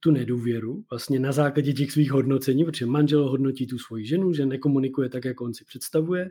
tu 0.00 0.10
nedůvěru 0.10 0.84
vlastně 0.90 1.20
na 1.20 1.32
základě 1.32 1.72
těch 1.72 1.92
svých 1.92 2.12
hodnocení, 2.12 2.64
protože 2.64 2.86
manžel 2.86 3.28
hodnotí 3.28 3.66
tu 3.66 3.78
svoji 3.78 4.06
ženu, 4.06 4.32
že 4.32 4.46
nekomunikuje 4.46 5.08
tak, 5.08 5.24
jak 5.24 5.40
on 5.40 5.54
si 5.54 5.64
představuje, 5.64 6.30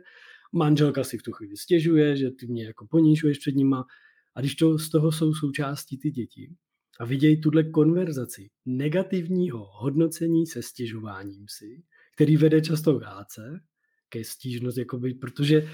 manželka 0.52 1.04
si 1.04 1.18
v 1.18 1.22
tu 1.22 1.32
chvíli 1.32 1.56
stěžuje, 1.56 2.16
že 2.16 2.30
ty 2.30 2.46
mě 2.46 2.64
jako 2.64 2.86
ponížuješ 2.86 3.38
před 3.38 3.54
nima 3.54 3.84
a 4.34 4.40
když 4.40 4.54
to 4.54 4.78
z 4.78 4.90
toho 4.90 5.12
jsou 5.12 5.34
součástí 5.34 5.98
ty 5.98 6.10
děti 6.10 6.54
a 7.00 7.04
vidějí 7.04 7.40
tuhle 7.40 7.64
konverzaci 7.64 8.50
negativního 8.66 9.68
hodnocení 9.72 10.46
se 10.46 10.62
stěžováním 10.62 11.46
si, 11.48 11.82
který 12.14 12.36
vede 12.36 12.60
často 12.60 12.98
k 12.98 13.02
háce, 13.02 13.60
ke 14.08 14.24
stížnost, 14.24 14.78
jakoby, 14.78 15.14
protože 15.14 15.68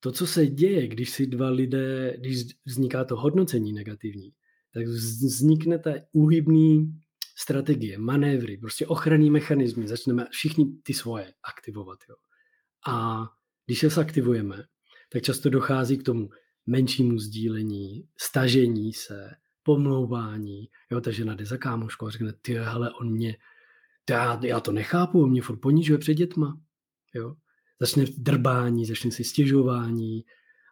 to, 0.00 0.12
co 0.12 0.26
se 0.26 0.46
děje, 0.46 0.88
když 0.88 1.10
si 1.10 1.26
dva 1.26 1.50
lidé, 1.50 2.16
když 2.18 2.44
vzniká 2.64 3.04
to 3.04 3.16
hodnocení 3.16 3.72
negativní, 3.72 4.32
tak 4.72 4.86
vznikne 4.86 5.78
ta 5.78 5.94
úhybný 6.12 7.00
strategie, 7.38 7.98
manévry, 7.98 8.56
prostě 8.56 8.86
ochranný 8.86 9.30
mechanizmy, 9.30 9.88
začneme 9.88 10.26
všichni 10.30 10.66
ty 10.82 10.94
svoje 10.94 11.32
aktivovat. 11.42 11.98
Jo. 12.08 12.16
A 12.88 13.26
když 13.66 13.78
se 13.78 14.00
aktivujeme, 14.00 14.64
tak 15.12 15.22
často 15.22 15.50
dochází 15.50 15.98
k 15.98 16.02
tomu 16.02 16.30
menšímu 16.66 17.18
sdílení, 17.18 18.08
stažení 18.16 18.92
se, 18.92 19.30
pomlouvání. 19.62 20.68
Jo, 20.90 21.00
ta 21.00 21.10
žena 21.10 21.34
jde 21.34 21.44
za 21.44 21.56
kámoškou 21.56 22.06
a 22.06 22.10
řekne, 22.10 22.32
ty, 22.42 22.54
hele, 22.54 22.90
on 23.00 23.12
mě, 23.12 23.36
já, 24.10 24.40
já 24.42 24.60
to 24.60 24.72
nechápu, 24.72 25.22
on 25.22 25.30
mě 25.30 25.42
furt 25.42 25.56
ponížuje 25.56 25.98
před 25.98 26.14
dětma. 26.14 26.60
Jo. 27.14 27.34
Začne 27.80 28.04
drbání, 28.18 28.86
začne 28.86 29.10
si 29.10 29.24
stěžování, 29.24 30.24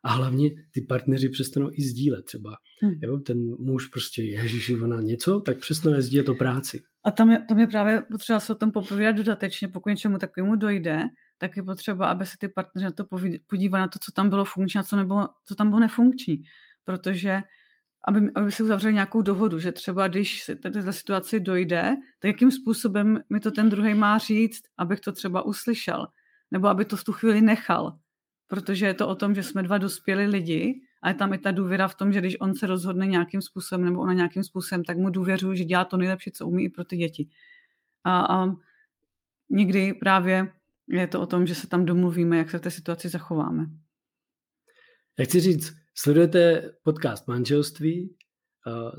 a 0.05 0.13
hlavně 0.13 0.51
ty 0.71 0.81
partneři 0.81 1.29
přestanou 1.29 1.71
i 1.73 1.83
sdílet 1.83 2.25
třeba. 2.25 2.57
Hmm. 2.83 2.93
Jo, 3.03 3.19
ten 3.19 3.39
muž 3.59 3.87
prostě, 3.87 4.23
ježiši, 4.23 4.81
ona 4.81 5.01
něco, 5.01 5.41
tak 5.41 5.59
přestane 5.59 6.03
sdílet 6.03 6.29
o 6.29 6.35
práci. 6.35 6.83
A 7.05 7.11
tam 7.11 7.31
je, 7.31 7.45
tam 7.49 7.59
je 7.59 7.67
právě 7.67 8.03
potřeba 8.13 8.41
se 8.41 8.53
o 8.53 8.57
tom 8.57 8.73
popovídat 8.73 9.17
dodatečně, 9.17 9.69
pokud 9.69 9.89
něčemu 9.89 10.19
takovému 10.19 10.57
dojde, 10.57 11.03
tak 11.49 11.57
je 11.57 11.63
potřeba, 11.63 12.07
aby 12.07 12.27
se 12.27 12.39
ty 12.39 12.49
partneři 12.49 12.85
na 12.85 12.91
to 12.91 13.05
podívali 13.47 13.81
na 13.81 13.89
to, 13.89 13.99
co 13.99 14.13
tam 14.13 14.29
bylo 14.29 14.45
funkční 14.45 14.81
a 14.81 14.83
co, 14.83 14.97
nebylo, 14.97 15.29
co 15.45 15.55
tam 15.55 15.69
bylo 15.69 15.81
nefunkční. 15.81 16.43
Protože 16.85 17.43
aby, 18.09 18.31
aby 18.35 18.53
si 18.53 18.63
uzavřeli 18.63 18.95
nějakou 18.95 19.23
dohodu, 19.23 19.59
že 19.59 19.73
třeba 19.73 20.09
když 20.09 20.43
se 20.43 20.57
této 20.57 20.93
situaci 20.93 21.41
dojde, 21.41 21.97
tak 22.19 22.29
jakým 22.29 22.51
způsobem 22.51 23.21
mi 23.31 23.41
to 23.41 23.51
ten 23.51 23.69
druhý 23.69 23.95
má 23.95 24.19
říct, 24.19 24.63
abych 24.79 25.01
to 25.01 25.13
třeba 25.13 25.43
uslyšel, 25.43 26.07
nebo 26.51 26.69
aby 26.69 26.85
to 26.85 26.97
v 26.97 27.05
tu 27.05 27.13
chvíli 27.13 27.41
nechal 27.41 27.99
protože 28.47 28.87
je 28.87 28.95
to 28.95 29.09
o 29.09 29.15
tom, 29.15 29.35
že 29.35 29.43
jsme 29.43 29.63
dva 29.63 29.79
dospělí 29.79 30.27
lidi 30.27 30.81
a 31.03 31.09
je 31.09 31.15
tam 31.15 31.33
i 31.33 31.39
ta 31.39 31.51
důvěra 31.51 31.89
v 31.89 31.95
tom, 31.95 32.13
že 32.13 32.21
když 32.21 32.41
on 32.41 32.55
se 32.55 32.67
rozhodne 32.67 33.07
nějakým 33.07 33.43
způsobem 33.43 33.85
nebo 33.85 34.01
ona 34.01 34.13
nějakým 34.13 34.45
způsobem, 34.45 34.85
tak 34.85 34.97
mu 34.97 35.11
důvěřuji, 35.11 35.55
že 35.55 35.65
dělá 35.65 35.85
to 35.85 35.97
nejlepší, 35.97 36.31
co 36.31 36.47
umí 36.47 36.65
i 36.65 36.69
pro 36.69 36.85
ty 36.85 36.97
děti. 36.97 37.29
A, 38.05 38.21
a 38.21 38.55
někdy 39.51 39.95
právě 39.95 40.53
je 40.89 41.07
to 41.07 41.21
o 41.21 41.27
tom, 41.27 41.47
že 41.47 41.55
se 41.55 41.67
tam 41.67 41.85
domluvíme, 41.85 42.39
jak 42.39 42.51
se 42.51 42.59
v 42.59 42.61
té 42.61 42.71
situaci 42.71 43.09
zachováme. 43.09 43.67
Já 45.19 45.25
chci 45.25 45.41
říct, 45.41 45.77
sledujete 45.95 46.71
podcast 46.83 47.29
Manželství, 47.29 48.17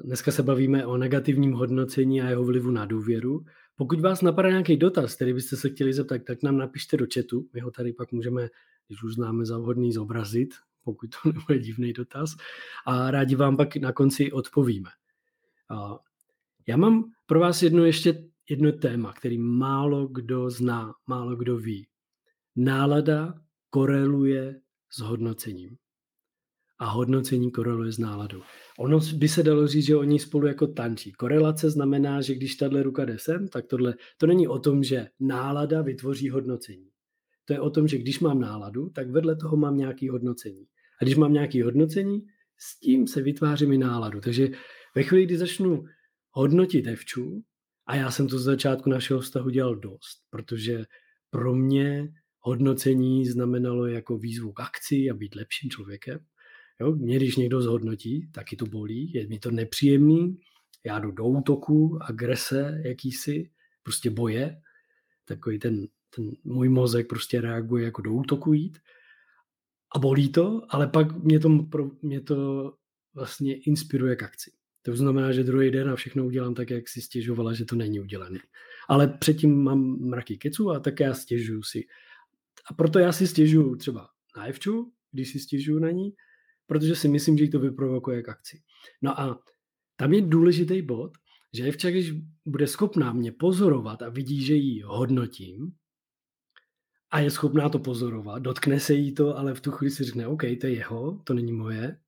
dneska 0.03 0.31
se 0.31 0.43
bavíme 0.43 0.85
o 0.85 0.97
negativním 0.97 1.53
hodnocení 1.53 2.21
a 2.21 2.29
jeho 2.29 2.43
vlivu 2.43 2.71
na 2.71 2.85
důvěru. 2.85 3.45
Pokud 3.75 3.99
vás 3.99 4.21
napadá 4.21 4.49
nějaký 4.49 4.77
dotaz, 4.77 5.15
který 5.15 5.33
byste 5.33 5.57
se 5.57 5.69
chtěli 5.69 5.93
zeptat, 5.93 6.21
tak 6.27 6.43
nám 6.43 6.57
napište 6.57 6.97
do 6.97 7.05
chatu, 7.13 7.49
my 7.53 7.59
ho 7.59 7.71
tady 7.71 7.93
pak 7.93 8.11
můžeme 8.11 8.49
když 8.87 9.03
už 9.03 9.13
známe 9.13 9.45
za 9.45 9.57
vhodný 9.57 9.93
zobrazit, 9.93 10.49
pokud 10.83 11.09
to 11.09 11.29
nebude 11.33 11.59
divný 11.59 11.93
dotaz, 11.93 12.35
a 12.85 13.11
rádi 13.11 13.35
vám 13.35 13.57
pak 13.57 13.75
na 13.75 13.91
konci 13.91 14.31
odpovíme. 14.31 14.89
Já 16.67 16.77
mám 16.77 17.11
pro 17.25 17.39
vás 17.39 17.63
jedno 17.63 17.85
ještě 17.85 18.29
jedno 18.49 18.71
téma, 18.71 19.13
který 19.13 19.37
málo 19.37 20.07
kdo 20.07 20.49
zná, 20.49 20.93
málo 21.07 21.35
kdo 21.35 21.57
ví. 21.57 21.87
Nálada 22.55 23.33
koreluje 23.69 24.61
s 24.91 24.99
hodnocením. 24.99 25.77
A 26.79 26.85
hodnocení 26.85 27.51
koreluje 27.51 27.91
s 27.91 27.97
náladou. 27.97 28.41
Ono 28.79 28.99
by 29.17 29.27
se 29.27 29.43
dalo 29.43 29.67
říct, 29.67 29.85
že 29.85 29.95
oni 29.95 30.19
spolu 30.19 30.47
jako 30.47 30.67
tančí. 30.67 31.11
Korelace 31.11 31.69
znamená, 31.69 32.21
že 32.21 32.35
když 32.35 32.55
tahle 32.55 32.83
ruka 32.83 33.05
jde 33.05 33.19
sem, 33.19 33.47
tak 33.47 33.65
tohle, 33.67 33.95
to 34.17 34.27
není 34.27 34.47
o 34.47 34.59
tom, 34.59 34.83
že 34.83 35.07
nálada 35.19 35.81
vytvoří 35.81 36.29
hodnocení. 36.29 36.89
To 37.45 37.53
je 37.53 37.59
o 37.59 37.69
tom, 37.69 37.87
že 37.87 37.97
když 37.97 38.19
mám 38.19 38.39
náladu, 38.39 38.89
tak 38.89 39.09
vedle 39.09 39.35
toho 39.35 39.57
mám 39.57 39.77
nějaké 39.77 40.11
hodnocení. 40.11 40.65
A 41.01 41.03
když 41.03 41.15
mám 41.15 41.33
nějaké 41.33 41.63
hodnocení, 41.63 42.21
s 42.57 42.79
tím 42.79 43.07
se 43.07 43.21
vytváří 43.21 43.65
mi 43.65 43.77
náladu. 43.77 44.21
Takže 44.21 44.47
ve 44.95 45.03
chvíli, 45.03 45.25
kdy 45.25 45.37
začnu 45.37 45.83
hodnotit 46.31 46.87
Evču, 46.87 47.43
a 47.85 47.95
já 47.95 48.11
jsem 48.11 48.27
to 48.27 48.39
z 48.39 48.43
začátku 48.43 48.89
našeho 48.89 49.19
vztahu 49.19 49.49
dělal 49.49 49.75
dost, 49.75 50.21
protože 50.29 50.85
pro 51.29 51.55
mě 51.55 52.13
hodnocení 52.39 53.25
znamenalo 53.25 53.87
jako 53.87 54.17
výzvu 54.17 54.53
k 54.53 54.59
akci 54.59 55.09
a 55.09 55.13
být 55.13 55.35
lepším 55.35 55.69
člověkem. 55.69 56.19
Jo, 56.79 56.95
mě 56.95 57.15
když 57.15 57.35
někdo 57.35 57.61
zhodnotí, 57.61 58.31
taky 58.31 58.55
to 58.55 58.65
bolí, 58.65 59.11
je 59.13 59.27
mi 59.27 59.39
to 59.39 59.51
nepříjemný, 59.51 60.37
já 60.85 60.99
jdu 60.99 61.11
do 61.11 61.25
útoku, 61.25 61.99
agrese 62.01 62.81
jakýsi, 62.85 63.51
prostě 63.83 64.09
boje, 64.09 64.61
takový 65.25 65.59
ten 65.59 65.87
ten 66.15 66.31
můj 66.43 66.69
mozek 66.69 67.07
prostě 67.07 67.41
reaguje 67.41 67.85
jako 67.85 68.01
do 68.01 68.13
útoku 68.13 68.53
jít 68.53 68.77
a 69.95 69.99
bolí 69.99 70.31
to, 70.31 70.61
ale 70.69 70.87
pak 70.87 71.23
mě 71.23 71.39
to, 71.39 71.49
mě 72.01 72.21
to 72.21 72.73
vlastně 73.13 73.55
inspiruje 73.55 74.15
k 74.15 74.23
akci. 74.23 74.51
To 74.85 74.95
znamená, 74.95 75.31
že 75.31 75.43
druhý 75.43 75.71
den 75.71 75.89
a 75.89 75.95
všechno 75.95 76.25
udělám 76.25 76.53
tak, 76.53 76.69
jak 76.69 76.89
si 76.89 77.01
stěžovala, 77.01 77.53
že 77.53 77.65
to 77.65 77.75
není 77.75 77.99
udělané. 77.99 78.39
Ale 78.89 79.07
předtím 79.07 79.63
mám 79.63 79.79
mraky 79.99 80.37
keců 80.37 80.71
a 80.71 80.79
tak 80.79 80.99
já 80.99 81.13
stěžuju 81.13 81.63
si. 81.63 81.83
A 82.69 82.73
proto 82.73 82.99
já 82.99 83.11
si 83.11 83.27
stěžuju 83.27 83.75
třeba 83.75 84.09
na 84.37 84.45
Evču, 84.45 84.91
když 85.11 85.31
si 85.31 85.39
stěžuju 85.39 85.79
na 85.79 85.91
ní, 85.91 86.13
protože 86.67 86.95
si 86.95 87.07
myslím, 87.07 87.37
že 87.37 87.43
jí 87.43 87.49
to 87.49 87.59
vyprovokuje 87.59 88.23
k 88.23 88.29
akci. 88.29 88.61
No 89.01 89.19
a 89.19 89.39
tam 89.95 90.13
je 90.13 90.21
důležitý 90.21 90.81
bod, 90.81 91.11
že 91.53 91.63
Evča, 91.63 91.89
když 91.89 92.13
bude 92.45 92.67
schopná 92.67 93.13
mě 93.13 93.31
pozorovat 93.31 94.01
a 94.01 94.09
vidí, 94.09 94.43
že 94.43 94.53
ji 94.53 94.81
hodnotím, 94.81 95.71
a 97.11 97.19
je 97.19 97.31
schopná 97.31 97.69
to 97.69 97.79
pozorovat, 97.79 98.41
dotkne 98.41 98.79
se 98.79 98.93
jí 98.93 99.13
to, 99.13 99.37
ale 99.37 99.53
v 99.53 99.61
tu 99.61 99.71
chvíli 99.71 99.91
si 99.91 100.03
řekne, 100.03 100.27
OK, 100.27 100.41
to 100.61 100.67
je 100.67 100.73
jeho, 100.73 101.21
to 101.23 101.33
není 101.33 101.51
moje. 101.53 101.99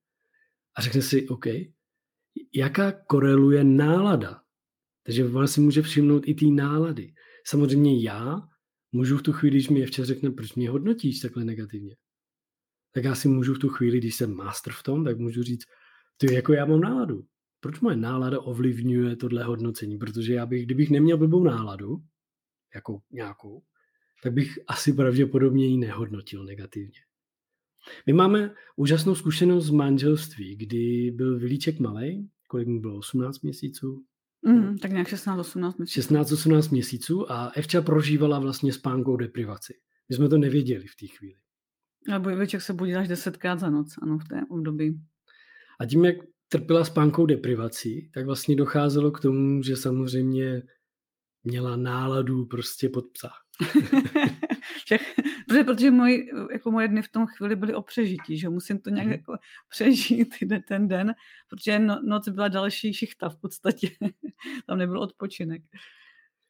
A 0.75 0.81
řekne 0.81 1.01
si, 1.01 1.27
OK, 1.27 1.45
jaká 2.53 2.91
koreluje 2.91 3.63
nálada. 3.63 4.41
Takže 5.03 5.25
ona 5.25 5.47
si 5.47 5.61
může 5.61 5.81
všimnout 5.81 6.27
i 6.27 6.33
ty 6.33 6.51
nálady. 6.51 7.13
Samozřejmě 7.47 8.03
já 8.03 8.41
můžu 8.91 9.17
v 9.17 9.21
tu 9.21 9.33
chvíli, 9.33 9.55
když 9.55 9.69
mi 9.69 9.79
je 9.79 9.85
včas 9.85 10.07
řekne, 10.07 10.31
proč 10.31 10.55
mě 10.55 10.69
hodnotíš 10.69 11.19
takhle 11.19 11.45
negativně. 11.45 11.95
Tak 12.91 13.03
já 13.03 13.15
si 13.15 13.27
můžu 13.27 13.53
v 13.53 13.59
tu 13.59 13.69
chvíli, 13.69 13.97
když 13.97 14.15
jsem 14.15 14.33
master 14.33 14.73
v 14.73 14.83
tom, 14.83 15.03
tak 15.03 15.17
můžu 15.17 15.43
říct, 15.43 15.65
ty 16.17 16.33
jako 16.33 16.53
já 16.53 16.65
mám 16.65 16.81
náladu. 16.81 17.23
Proč 17.59 17.79
moje 17.79 17.95
nálada 17.95 18.39
ovlivňuje 18.39 19.15
tohle 19.15 19.43
hodnocení? 19.43 19.97
Protože 19.97 20.33
já 20.33 20.45
bych, 20.45 20.65
kdybych 20.65 20.89
neměl 20.89 21.17
blbou 21.17 21.43
náladu, 21.43 21.97
jako 22.75 23.01
nějakou, 23.11 23.63
tak 24.23 24.33
bych 24.33 24.59
asi 24.67 24.93
pravděpodobně 24.93 25.67
ji 25.67 25.77
nehodnotil 25.77 26.43
negativně. 26.43 26.99
My 28.05 28.13
máme 28.13 28.53
úžasnou 28.75 29.15
zkušenost 29.15 29.65
z 29.65 29.69
manželství, 29.69 30.55
kdy 30.55 31.11
byl 31.11 31.39
Vilíček 31.39 31.79
malý, 31.79 32.29
kolik 32.47 32.67
mu 32.67 32.81
bylo, 32.81 32.97
18 32.97 33.41
měsíců? 33.41 34.03
Mm, 34.41 34.77
tak 34.77 34.91
nějak 34.91 35.07
16-18 35.07 35.73
měsíců. 35.77 36.13
16-18 36.13 36.71
měsíců 36.71 37.31
a 37.31 37.51
Evča 37.55 37.81
prožívala 37.81 38.39
vlastně 38.39 38.73
spánkou 38.73 39.17
deprivaci. 39.17 39.73
My 40.09 40.15
jsme 40.15 40.29
to 40.29 40.37
nevěděli 40.37 40.85
v 40.87 40.95
té 40.95 41.07
chvíli. 41.07 41.39
A 42.13 42.17
Vilíček 42.17 42.61
se 42.61 42.73
budil 42.73 42.99
až 42.99 43.07
desetkrát 43.07 43.59
za 43.59 43.69
noc, 43.69 43.95
ano, 44.01 44.17
v 44.17 44.27
té 44.27 44.41
období. 44.49 45.01
A 45.79 45.85
tím, 45.85 46.05
jak 46.05 46.15
trpěla 46.49 46.85
spánkou 46.85 47.25
deprivací, 47.25 48.11
tak 48.13 48.25
vlastně 48.25 48.55
docházelo 48.55 49.11
k 49.11 49.19
tomu, 49.19 49.63
že 49.63 49.75
samozřejmě 49.75 50.63
měla 51.43 51.75
náladu 51.75 52.45
prostě 52.45 52.89
pod 52.89 53.05
psa. 53.11 53.29
protože, 55.47 55.63
protože 55.63 55.91
moje, 55.91 56.25
jako 56.51 56.71
moje 56.71 56.87
dny 56.87 57.01
v 57.01 57.11
tom 57.11 57.27
chvíli 57.27 57.55
byly 57.55 57.73
o 57.73 57.81
přežití, 57.81 58.37
že 58.37 58.49
musím 58.49 58.79
to 58.79 58.89
nějak 58.89 59.05
mm. 59.05 59.11
jako 59.11 59.37
přežít 59.69 60.35
ten 60.67 60.87
den, 60.87 61.13
protože 61.49 61.79
no, 61.79 62.01
noc 62.03 62.29
byla 62.29 62.47
další 62.47 62.93
šichta 62.93 63.29
v 63.29 63.37
podstatě. 63.37 63.89
Tam 64.67 64.77
nebyl 64.77 64.99
odpočinek. 64.99 65.61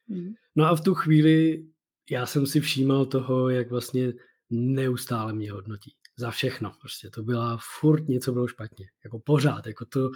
Mhm. 0.08 0.34
No 0.56 0.64
a 0.64 0.76
v 0.76 0.80
tu 0.80 0.94
chvíli 0.94 1.64
já 2.10 2.26
jsem 2.26 2.46
si 2.46 2.60
všímal 2.60 3.06
toho, 3.06 3.48
jak 3.48 3.70
vlastně 3.70 4.12
neustále 4.50 5.32
mě 5.32 5.52
hodnotí. 5.52 5.94
za 6.16 6.30
všechno. 6.30 6.72
Prostě 6.80 7.10
to 7.10 7.22
byla 7.22 7.58
furt 7.80 8.08
něco 8.08 8.32
bylo 8.32 8.48
špatně. 8.48 8.86
Jako 9.04 9.18
pořád. 9.18 9.66
Jako 9.66 9.84
to, 9.84 10.10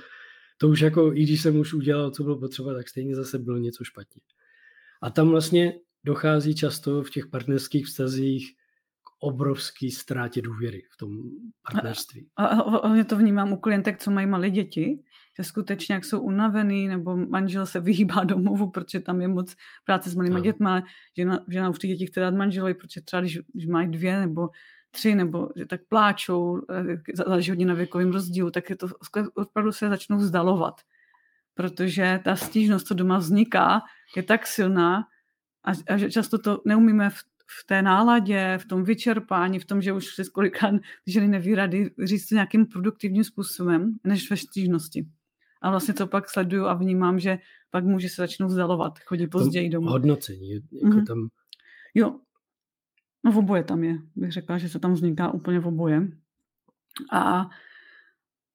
to 0.56 0.68
už 0.68 0.80
jako, 0.80 1.12
i 1.12 1.22
když 1.22 1.42
jsem 1.42 1.56
už 1.56 1.74
udělal, 1.74 2.10
co 2.10 2.22
bylo 2.22 2.38
potřeba, 2.38 2.74
tak 2.74 2.88
stejně 2.88 3.16
zase 3.16 3.38
bylo 3.38 3.58
něco 3.58 3.84
špatně. 3.84 4.22
A 5.02 5.10
tam 5.10 5.28
vlastně 5.28 5.74
dochází 6.04 6.54
často 6.54 7.02
v 7.02 7.10
těch 7.10 7.26
partnerských 7.26 7.86
vztazích 7.86 8.56
obrovský 9.22 9.90
ztrátě 9.90 10.42
důvěry 10.42 10.82
v 10.90 10.96
tom 10.96 11.10
partnerství. 11.72 12.28
A, 12.36 12.46
a, 12.46 12.60
a, 12.60 12.76
a 12.76 13.04
to 13.04 13.16
vnímám 13.16 13.52
u 13.52 13.56
klientek, 13.56 13.98
co 13.98 14.10
mají 14.10 14.26
malé 14.26 14.50
děti, 14.50 15.02
že 15.38 15.44
skutečně 15.44 15.94
jak 15.94 16.04
jsou 16.04 16.20
unavený, 16.20 16.88
nebo 16.88 17.16
manžel 17.16 17.66
se 17.66 17.80
vyhýbá 17.80 18.24
domovu, 18.34 18.70
protože 18.70 19.00
tam 19.00 19.20
je 19.20 19.28
moc 19.28 19.56
práce 19.84 20.10
s 20.10 20.14
malými 20.14 20.34
no. 20.34 20.40
dětmi, 20.40 20.70
žena, 21.16 21.44
žena 21.48 21.70
už 21.70 21.78
ty 21.78 21.88
děti 21.88 22.06
chce 22.06 22.20
dát 22.20 22.34
manželovi, 22.34 22.74
protože 22.74 23.00
třeba 23.00 23.20
když, 23.20 23.38
když 23.52 23.66
mají 23.66 23.88
dvě 23.88 24.20
nebo 24.20 24.48
tři, 24.90 25.14
nebo 25.14 25.48
že 25.56 25.66
tak 25.66 25.80
pláčou, 25.88 26.60
eh, 26.70 27.14
záleží 27.14 27.50
hodně 27.50 27.66
na 27.66 27.74
věkovém 27.74 28.12
rozdílu, 28.12 28.50
tak 28.50 28.70
je 28.70 28.76
to 28.76 28.88
opravdu 29.34 29.72
se 29.72 29.88
začnou 29.88 30.16
vzdalovat. 30.16 30.80
Protože 31.54 32.20
ta 32.24 32.36
stížnost, 32.36 32.86
co 32.86 32.94
doma 32.94 33.18
vzniká, 33.18 33.80
je 34.16 34.22
tak 34.22 34.46
silná 34.46 35.04
a, 35.64 35.92
a 35.92 35.96
že 35.96 36.10
často 36.10 36.38
to 36.38 36.62
neumíme 36.66 37.10
v, 37.10 37.18
v 37.60 37.66
té 37.66 37.82
náladě, 37.82 38.58
v 38.58 38.66
tom 38.66 38.84
vyčerpání, 38.84 39.58
v 39.58 39.64
tom, 39.64 39.82
že 39.82 39.92
už 39.92 40.14
se 40.14 40.24
kolikrát 40.24 40.74
ženy 41.06 41.28
neví 41.28 41.54
rady 41.54 41.90
říct 42.04 42.28
to 42.28 42.34
nějakým 42.34 42.66
produktivním 42.66 43.24
způsobem, 43.24 43.94
než 44.04 44.30
ve 44.30 44.36
stížnosti. 44.36 45.06
A 45.62 45.70
vlastně 45.70 45.94
to 45.94 46.06
pak 46.06 46.30
sleduju 46.30 46.64
a 46.64 46.74
vnímám, 46.74 47.18
že 47.18 47.38
pak 47.70 47.84
muži 47.84 48.08
se 48.08 48.22
začnou 48.22 48.46
vzdalovat, 48.46 48.98
chodí 48.98 49.26
později 49.26 49.70
domů. 49.70 49.88
Hodnocení, 49.88 50.50
jako 50.52 50.66
mm-hmm. 50.72 51.06
tam... 51.06 51.28
Jo, 51.94 52.20
no 53.24 53.32
v 53.32 53.38
oboje 53.38 53.64
tam 53.64 53.84
je. 53.84 53.98
Bych 54.16 54.32
řekla, 54.32 54.58
že 54.58 54.68
se 54.68 54.78
tam 54.78 54.92
vzniká 54.92 55.30
úplně 55.30 55.60
v 55.60 55.66
oboje. 55.66 56.08
A 57.12 57.50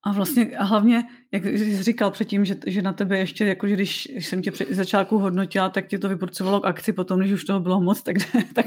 a 0.03 0.11
vlastně 0.11 0.57
a 0.57 0.63
hlavně, 0.63 1.03
jak 1.31 1.45
jsi 1.45 1.83
říkal 1.83 2.11
předtím, 2.11 2.45
že, 2.45 2.55
že 2.67 2.81
na 2.81 2.93
tebe 2.93 3.17
ještě, 3.17 3.45
jako 3.45 3.67
že 3.67 3.73
když 3.73 4.05
jsem 4.05 4.41
tě 4.41 4.51
před 4.51 4.71
začátku 4.71 5.17
hodnotila, 5.17 5.69
tak 5.69 5.87
tě 5.87 5.99
to 5.99 6.09
vyporcovalo 6.09 6.61
k 6.61 6.65
akci, 6.65 6.93
potom, 6.93 7.19
když 7.19 7.31
už 7.31 7.45
toho 7.45 7.59
bylo 7.59 7.81
moc, 7.81 8.01
tak, 8.01 8.15
tak, 8.53 8.65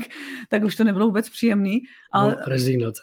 tak 0.49 0.64
už 0.64 0.76
to 0.76 0.84
nebylo 0.84 1.06
vůbec 1.06 1.30
příjemný. 1.30 1.80
Ale, 2.12 2.30
no, 2.30 2.44
rezignace. 2.46 3.02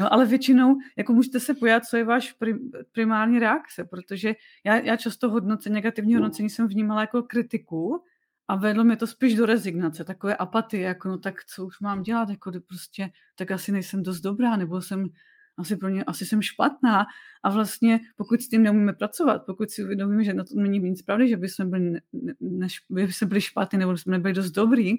No, 0.00 0.12
ale 0.12 0.26
většinou, 0.26 0.76
jako 0.98 1.12
můžete 1.12 1.40
se 1.40 1.54
pojat, 1.54 1.84
co 1.84 1.96
je 1.96 2.04
váš 2.04 2.32
prim, 2.32 2.70
primární 2.92 3.38
reakce, 3.38 3.84
protože 3.84 4.34
já, 4.64 4.76
já 4.76 4.96
často 4.96 5.30
hodnocení, 5.30 5.74
negativní 5.74 6.14
hodnocení 6.14 6.50
jsem 6.50 6.68
vnímala 6.68 7.00
jako 7.00 7.22
kritiku, 7.22 8.02
a 8.48 8.56
vedlo 8.56 8.84
mě 8.84 8.96
to 8.96 9.06
spíš 9.06 9.34
do 9.34 9.46
rezignace, 9.46 10.04
takové 10.04 10.36
apatie, 10.36 10.82
jako 10.82 11.08
no 11.08 11.18
tak 11.18 11.44
co 11.44 11.66
už 11.66 11.80
mám 11.80 12.02
dělat, 12.02 12.28
jako 12.28 12.52
prostě, 12.66 13.10
tak 13.34 13.50
asi 13.50 13.72
nejsem 13.72 14.02
dost 14.02 14.20
dobrá, 14.20 14.56
nebo 14.56 14.82
jsem 14.82 15.08
asi 15.56 15.76
pro 15.76 15.88
ně, 15.88 16.04
asi 16.04 16.26
jsem 16.26 16.42
špatná 16.42 17.06
a 17.42 17.50
vlastně 17.50 18.00
pokud 18.16 18.40
s 18.40 18.48
tím 18.48 18.62
neumíme 18.62 18.92
pracovat, 18.92 19.46
pokud 19.46 19.70
si 19.70 19.84
uvědomíme, 19.84 20.24
že 20.24 20.34
na 20.34 20.44
to 20.44 20.54
není 20.54 20.78
nic 20.78 21.02
pravdy, 21.02 21.28
že 21.28 21.36
bychom 21.36 21.70
byli, 21.70 21.90
ne, 21.90 22.00
ne, 22.40 22.66
by 22.90 23.12
jsme 23.12 23.26
byli 23.26 23.40
špatní 23.40 23.78
nebo 23.78 23.96
jsme 23.96 24.12
nebyli 24.12 24.34
dost 24.34 24.50
dobrý, 24.50 24.94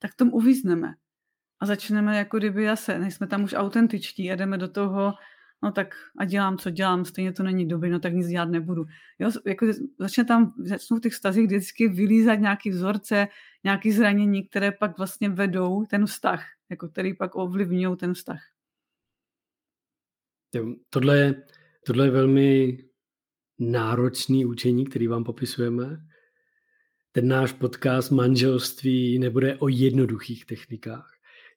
tak 0.00 0.14
tom 0.14 0.28
uvízneme. 0.32 0.94
A 1.60 1.66
začneme 1.66 2.16
jako 2.16 2.38
kdyby 2.38 2.66
zase, 2.66 2.98
nejsme 2.98 3.26
tam 3.26 3.44
už 3.44 3.54
autentičtí 3.54 4.32
a 4.32 4.36
jdeme 4.36 4.58
do 4.58 4.68
toho, 4.68 5.14
no 5.62 5.72
tak 5.72 5.94
a 6.18 6.24
dělám, 6.24 6.58
co 6.58 6.70
dělám, 6.70 7.04
stejně 7.04 7.32
to 7.32 7.42
není 7.42 7.68
dobrý, 7.68 7.90
no 7.90 8.00
tak 8.00 8.12
nic 8.12 8.26
dělat 8.26 8.48
nebudu. 8.48 8.84
Jo, 9.18 9.30
jako 9.46 9.66
začne 9.98 10.24
tam, 10.24 10.54
začnou 10.58 10.96
v 10.96 11.00
těch 11.00 11.14
stazích 11.14 11.46
vždycky 11.46 11.88
vylízat 11.88 12.40
nějaký 12.40 12.70
vzorce, 12.70 13.28
nějaké 13.64 13.92
zranění, 13.92 14.48
které 14.48 14.72
pak 14.72 14.98
vlastně 14.98 15.28
vedou 15.28 15.84
ten 15.84 16.06
vztah, 16.06 16.44
jako 16.70 16.88
který 16.88 17.14
pak 17.14 17.34
ovlivňují 17.34 17.96
ten 17.96 18.14
vztah. 18.14 18.40
Tohle 20.90 21.18
je, 21.18 21.42
tohle 21.86 22.06
je 22.06 22.10
velmi 22.10 22.78
náročný 23.58 24.46
učení, 24.46 24.86
který 24.86 25.06
vám 25.06 25.24
popisujeme. 25.24 25.98
Ten 27.12 27.28
náš 27.28 27.52
podcast 27.52 28.10
manželství 28.10 29.18
nebude 29.18 29.56
o 29.56 29.68
jednoduchých 29.68 30.46
technikách. 30.46 31.10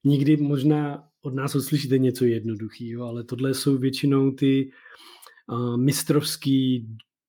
Nikdy 0.04 0.38
možná 0.38 1.08
od 1.22 1.34
nás 1.34 1.56
uslyšíte 1.56 1.98
něco 1.98 2.26
jednoduchého, 2.26 3.06
ale 3.06 3.24
tohle 3.24 3.54
jsou 3.54 3.78
většinou 3.78 4.32
ty 4.32 4.72
uh, 5.52 5.78
mistrovské 5.78 6.78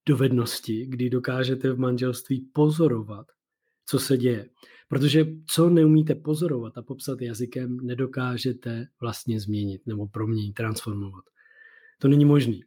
dovednosti, 0.09 0.87
kdy 0.87 1.11
dokážete 1.11 1.73
v 1.73 1.79
manželství 1.79 2.41
pozorovat, 2.41 3.27
co 3.87 3.99
se 3.99 4.17
děje. 4.17 4.49
Protože 4.89 5.27
co 5.47 5.71
neumíte 5.71 6.15
pozorovat 6.15 6.79
a 6.79 6.83
popsat 6.83 7.23
jazykem, 7.23 7.77
nedokážete 7.77 8.87
vlastně 9.01 9.41
změnit 9.41 9.87
nebo 9.87 10.07
proměnit, 10.07 10.55
transformovat. 10.55 11.25
To 12.05 12.09
není 12.09 12.25
možný. 12.25 12.65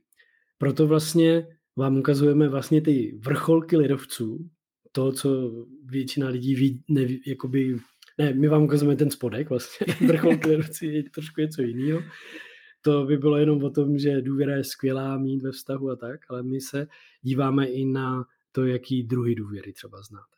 Proto 0.58 0.88
vlastně 0.88 1.48
vám 1.76 1.98
ukazujeme 1.98 2.50
vlastně 2.50 2.82
ty 2.82 3.20
vrcholky 3.26 3.78
lidovců, 3.78 4.50
to, 4.92 5.12
co 5.12 5.52
většina 5.86 6.28
lidí 6.28 6.56
ví, 6.56 6.84
ne, 6.90 7.08
jakoby, 7.28 7.78
ne, 8.18 8.34
my 8.34 8.48
vám 8.48 8.64
ukazujeme 8.64 8.96
ten 8.96 9.12
spodek 9.12 9.50
vlastně, 9.50 9.94
vrcholky 10.08 10.50
lidovců 10.50 10.86
je 10.86 11.04
trošku 11.04 11.42
něco 11.42 11.62
jiného. 11.62 12.02
To 12.82 13.06
by 13.06 13.18
bylo 13.18 13.38
jenom 13.38 13.64
o 13.64 13.70
tom, 13.70 13.98
že 13.98 14.22
důvěra 14.22 14.56
je 14.56 14.64
skvělá 14.64 15.18
mít 15.18 15.44
ve 15.44 15.52
vztahu 15.52 15.90
a 15.90 15.96
tak, 15.96 16.20
ale 16.30 16.44
my 16.44 16.62
se 16.62 16.88
díváme 17.22 17.66
i 17.66 17.86
na 17.86 18.26
to, 18.52 18.66
jaký 18.66 19.04
druhý 19.04 19.36
důvěry 19.36 19.74
třeba 19.74 20.02
znáte. 20.02 20.36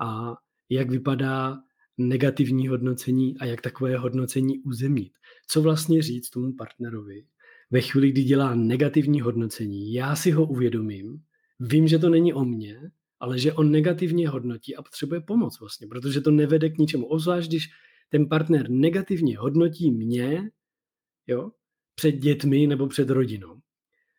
A 0.00 0.36
jak 0.68 0.90
vypadá 0.90 1.58
negativní 1.98 2.68
hodnocení 2.68 3.38
a 3.38 3.44
jak 3.44 3.60
takové 3.60 3.96
hodnocení 3.96 4.58
uzemnit. 4.58 5.12
Co 5.48 5.62
vlastně 5.62 6.02
říct 6.02 6.30
tomu 6.30 6.52
partnerovi, 6.52 7.24
ve 7.70 7.80
chvíli, 7.80 8.12
kdy 8.12 8.22
dělá 8.22 8.54
negativní 8.54 9.20
hodnocení, 9.20 9.92
já 9.92 10.16
si 10.16 10.30
ho 10.30 10.46
uvědomím, 10.46 11.22
vím, 11.60 11.88
že 11.88 11.98
to 11.98 12.08
není 12.08 12.32
o 12.32 12.44
mně, 12.44 12.90
ale 13.20 13.38
že 13.38 13.52
on 13.52 13.70
negativně 13.70 14.28
hodnotí 14.28 14.76
a 14.76 14.82
potřebuje 14.82 15.20
pomoc 15.20 15.60
vlastně, 15.60 15.86
protože 15.86 16.20
to 16.20 16.30
nevede 16.30 16.70
k 16.70 16.78
ničemu. 16.78 17.06
Obzvlášť, 17.06 17.48
když 17.48 17.68
ten 18.08 18.28
partner 18.28 18.70
negativně 18.70 19.38
hodnotí 19.38 19.90
mě, 19.90 20.50
jo, 21.26 21.50
před 21.94 22.12
dětmi 22.12 22.66
nebo 22.66 22.86
před 22.86 23.10
rodinou. 23.10 23.60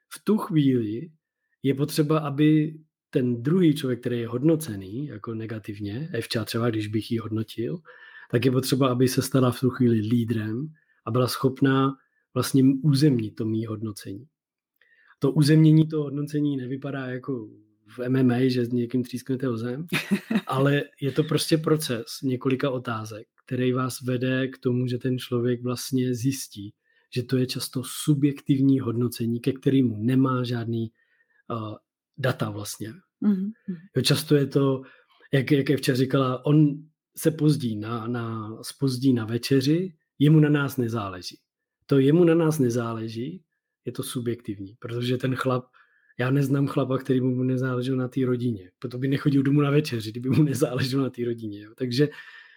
V 0.10 0.24
tu 0.24 0.38
chvíli 0.38 1.12
je 1.64 1.74
potřeba, 1.74 2.20
aby 2.20 2.80
ten 3.10 3.44
druhý 3.44 3.76
člověk, 3.76 4.00
který 4.00 4.20
je 4.20 4.28
hodnocený 4.28 5.08
jako 5.08 5.34
negativně, 5.34 6.10
Evča 6.14 6.46
třeba, 6.46 6.70
když 6.70 6.88
bych 6.88 7.12
ji 7.12 7.18
hodnotil, 7.18 7.80
tak 8.32 8.46
je 8.46 8.52
potřeba, 8.52 8.88
aby 8.90 9.08
se 9.08 9.22
stala 9.22 9.52
v 9.52 9.60
tu 9.60 9.70
chvíli 9.70 10.00
lídrem 10.00 10.68
a 11.06 11.12
byla 11.12 11.28
schopná 11.28 11.96
vlastně 12.34 12.64
územní 12.84 13.32
to 13.32 13.46
mý 13.46 13.66
hodnocení. 13.66 14.26
To 15.20 15.32
uzemnění 15.32 15.88
toho 15.88 16.04
hodnocení 16.04 16.58
nevypadá 16.58 17.06
jako 17.06 17.50
v 17.98 18.10
MMA, 18.10 18.40
že 18.50 18.66
s 18.66 18.70
někým 18.70 19.04
třísknete 19.04 19.50
o 19.50 19.58
zem, 19.58 19.88
ale 20.48 20.84
je 21.02 21.12
to 21.12 21.24
prostě 21.24 21.58
proces 21.58 22.06
několika 22.24 22.70
otázek, 22.70 23.28
který 23.46 23.74
vás 23.74 24.02
vede 24.02 24.48
k 24.48 24.58
tomu, 24.58 24.88
že 24.88 24.98
ten 24.98 25.18
člověk 25.18 25.64
vlastně 25.64 26.16
zjistí, 26.16 26.74
že 27.16 27.24
to 27.24 27.38
je 27.38 27.46
často 27.46 27.82
subjektivní 28.04 28.80
hodnocení, 28.80 29.40
ke 29.40 29.52
kterému 29.52 29.98
nemá 29.98 30.44
žádný 30.44 30.92
uh, 31.50 31.76
data 32.18 32.50
vlastně. 32.50 32.94
Mm-hmm. 33.24 33.52
Jo, 33.96 34.02
často 34.02 34.36
je 34.36 34.48
to, 34.48 34.82
jak, 35.34 35.52
jak 35.52 35.78
včera 35.78 35.98
říkala, 35.98 36.46
on 36.46 36.84
se 37.18 37.32
pozdí 37.32 37.76
na, 37.76 38.08
na, 38.08 38.58
spozdí 38.62 39.14
na 39.14 39.26
večeři, 39.26 39.96
jemu 40.20 40.40
na 40.40 40.50
nás 40.50 40.78
nezáleží 40.78 41.38
to 41.90 42.00
jemu 42.00 42.24
na 42.24 42.36
nás 42.36 42.60
nezáleží, 42.60 43.44
je 43.86 43.92
to 43.92 44.04
subjektivní, 44.04 44.76
protože 44.80 45.18
ten 45.18 45.36
chlap, 45.36 45.66
já 46.20 46.32
neznám 46.32 46.68
chlapa, 46.68 46.98
který 46.98 47.22
mu 47.22 47.44
nezáležel 47.44 47.96
na 47.96 48.08
té 48.08 48.26
rodině, 48.26 48.72
proto 48.80 48.98
by 48.98 49.08
nechodil 49.08 49.44
domů 49.44 49.62
na 49.62 49.72
večeři, 49.72 50.12
kdyby 50.12 50.30
mu 50.30 50.44
nezáleželo 50.44 51.04
na 51.04 51.10
té 51.10 51.26
rodině. 51.26 51.62
Jo. 51.62 51.72
Takže 51.76 52.10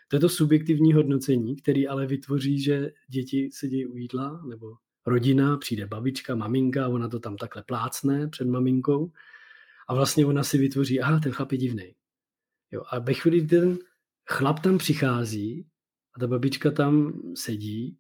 to 0.08 0.16
je 0.16 0.20
to 0.20 0.28
subjektivní 0.28 0.92
hodnocení, 0.92 1.56
který 1.56 1.88
ale 1.88 2.06
vytvoří, 2.06 2.60
že 2.60 2.92
děti 3.08 3.50
sedí 3.52 3.86
u 3.86 3.96
jídla, 3.96 4.42
nebo 4.48 4.74
rodina, 5.06 5.56
přijde 5.56 5.86
babička, 5.86 6.34
maminka, 6.34 6.88
ona 6.88 7.08
to 7.08 7.20
tam 7.20 7.36
takhle 7.36 7.62
plácne 7.62 8.28
před 8.28 8.48
maminkou 8.48 9.12
a 9.88 9.94
vlastně 9.94 10.26
ona 10.26 10.44
si 10.44 10.58
vytvoří, 10.58 11.00
aha, 11.00 11.20
ten 11.20 11.32
chlap 11.32 11.52
je 11.52 11.58
divný. 11.58 11.94
Jo, 12.72 12.82
a 12.90 12.98
ve 12.98 13.14
chvíli, 13.14 13.46
ten 13.46 13.78
chlap 14.30 14.60
tam 14.60 14.78
přichází 14.78 15.66
a 16.16 16.20
ta 16.20 16.26
babička 16.26 16.70
tam 16.70 17.22
sedí, 17.34 17.98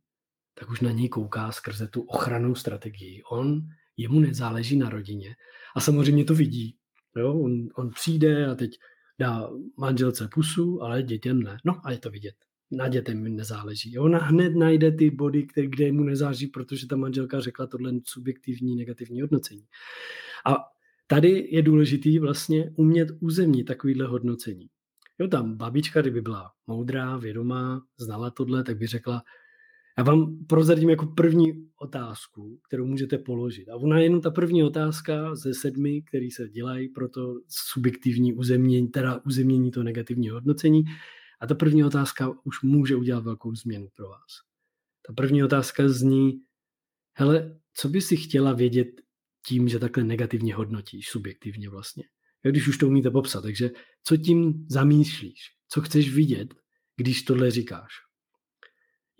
tak 0.54 0.70
už 0.70 0.80
na 0.80 0.90
něj 0.90 1.08
kouká 1.08 1.52
skrze 1.52 1.88
tu 1.88 2.02
ochranou 2.02 2.54
strategii. 2.54 3.22
On, 3.22 3.60
jemu 3.96 4.20
nezáleží 4.20 4.76
na 4.76 4.90
rodině 4.90 5.36
a 5.76 5.80
samozřejmě 5.80 6.24
to 6.24 6.34
vidí. 6.34 6.76
Jo? 7.16 7.34
On, 7.40 7.68
on 7.74 7.90
přijde 7.90 8.46
a 8.46 8.54
teď 8.54 8.70
dá 9.18 9.50
manželce 9.78 10.28
pusu, 10.34 10.82
ale 10.82 11.02
dětem 11.02 11.42
ne. 11.42 11.56
No 11.64 11.86
a 11.86 11.90
je 11.90 11.98
to 11.98 12.10
vidět. 12.10 12.34
Na 12.70 12.88
dětem 12.88 13.22
mi 13.22 13.30
nezáleží. 13.30 13.98
Ona 13.98 14.18
hned 14.18 14.56
najde 14.56 14.92
ty 14.92 15.10
body, 15.10 15.46
které, 15.46 15.66
kde 15.66 15.92
mu 15.92 16.02
nezáleží, 16.02 16.46
protože 16.46 16.86
ta 16.86 16.96
manželka 16.96 17.40
řekla 17.40 17.66
tohle 17.66 17.92
subjektivní 18.04 18.76
negativní 18.76 19.20
hodnocení. 19.20 19.66
A 20.46 20.56
tady 21.06 21.48
je 21.50 21.62
důležitý 21.62 22.18
vlastně 22.18 22.72
umět 22.76 23.08
uzemnit 23.20 23.66
takovýhle 23.66 24.06
hodnocení. 24.06 24.68
Jo, 25.18 25.28
tam 25.28 25.56
babička, 25.56 26.00
kdyby 26.00 26.20
byla 26.20 26.50
moudrá, 26.66 27.16
vědomá, 27.16 27.82
znala 27.98 28.30
tohle, 28.30 28.64
tak 28.64 28.78
by 28.78 28.86
řekla, 28.86 29.22
Já 29.98 30.04
vám 30.04 30.44
prozradím 30.46 30.90
jako 30.90 31.06
první 31.06 31.52
otázku, 31.76 32.60
kterou 32.68 32.86
můžete 32.86 33.18
položit. 33.18 33.68
A 33.68 33.76
ona 33.76 33.98
je 33.98 34.04
jenom 34.04 34.20
ta 34.20 34.30
první 34.30 34.64
otázka 34.64 35.34
ze 35.34 35.54
sedmi, 35.54 36.02
který 36.02 36.30
se 36.30 36.48
dělají 36.48 36.88
pro 36.88 37.08
to 37.08 37.34
subjektivní 37.48 38.34
uzemnění, 38.34 38.88
teda 38.88 39.20
uzemnění 39.26 39.70
to 39.70 39.82
negativního 39.82 40.36
hodnocení. 40.36 40.84
A 41.40 41.46
ta 41.46 41.54
první 41.54 41.84
otázka 41.84 42.34
už 42.44 42.62
může 42.62 42.96
udělat 42.96 43.24
velkou 43.24 43.54
změnu 43.54 43.88
pro 43.96 44.08
vás. 44.08 44.30
Ta 45.06 45.12
první 45.12 45.44
otázka 45.44 45.88
zní, 45.88 46.32
hele, 47.16 47.60
co 47.74 47.88
by 47.88 48.00
si 48.00 48.16
chtěla 48.16 48.52
vědět 48.52 48.88
tím, 49.46 49.68
že 49.68 49.78
takhle 49.78 50.04
negativně 50.04 50.54
hodnotíš, 50.54 51.08
subjektivně 51.08 51.68
vlastně. 51.68 52.04
Když 52.42 52.68
už 52.68 52.78
to 52.78 52.86
umíte 52.86 53.10
popsat, 53.10 53.42
takže 53.42 53.70
co 54.04 54.16
tím 54.16 54.66
zamýšlíš? 54.68 55.38
Co 55.68 55.80
chceš 55.80 56.14
vidět, 56.14 56.54
když 56.96 57.22
tohle 57.22 57.50
říkáš? 57.50 57.92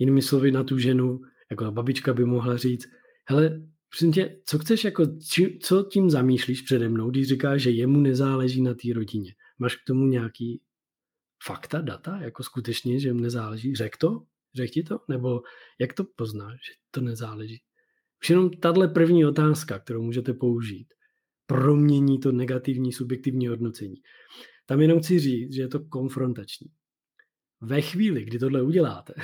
Jinými 0.02 0.22
slovy 0.22 0.52
na 0.52 0.64
tu 0.64 0.78
ženu, 0.78 1.20
jako 1.50 1.70
babička 1.70 2.14
by 2.14 2.24
mohla 2.24 2.56
říct, 2.56 2.86
hele, 3.28 3.62
tě, 4.14 4.40
co 4.44 4.58
chceš, 4.58 4.84
jako, 4.84 5.06
či, 5.30 5.58
co 5.62 5.82
tím 5.82 6.10
zamýšlíš 6.10 6.62
přede 6.62 6.88
mnou, 6.88 7.10
když 7.10 7.28
říkáš, 7.28 7.62
že 7.62 7.70
jemu 7.70 8.00
nezáleží 8.00 8.62
na 8.62 8.74
té 8.74 8.92
rodině? 8.94 9.34
Máš 9.58 9.76
k 9.76 9.84
tomu 9.86 10.06
nějaký 10.06 10.60
fakta, 11.44 11.80
data, 11.80 12.18
jako 12.22 12.42
skutečně, 12.42 13.00
že 13.00 13.12
mu 13.12 13.20
nezáleží? 13.20 13.74
Řek 13.74 13.96
to? 13.96 14.22
Řek 14.54 14.70
ti 14.70 14.82
to? 14.82 14.98
Nebo 15.08 15.42
jak 15.80 15.92
to 15.92 16.04
poznáš, 16.16 16.54
že 16.54 16.72
to 16.90 17.00
nezáleží? 17.00 17.62
Už 18.22 18.30
jenom 18.30 18.50
tahle 18.50 18.88
první 18.88 19.24
otázka, 19.26 19.78
kterou 19.78 20.02
můžete 20.02 20.34
použít, 20.34 20.86
promění 21.46 22.18
to 22.18 22.32
negativní 22.32 22.92
subjektivní 22.92 23.46
hodnocení. 23.46 23.96
Tam 24.66 24.80
jenom 24.80 25.00
chci 25.00 25.18
říct, 25.18 25.52
že 25.52 25.62
je 25.62 25.68
to 25.68 25.80
konfrontační. 25.80 26.66
Ve 27.60 27.80
chvíli, 27.80 28.24
kdy 28.24 28.38
tohle 28.38 28.62
uděláte 28.62 29.14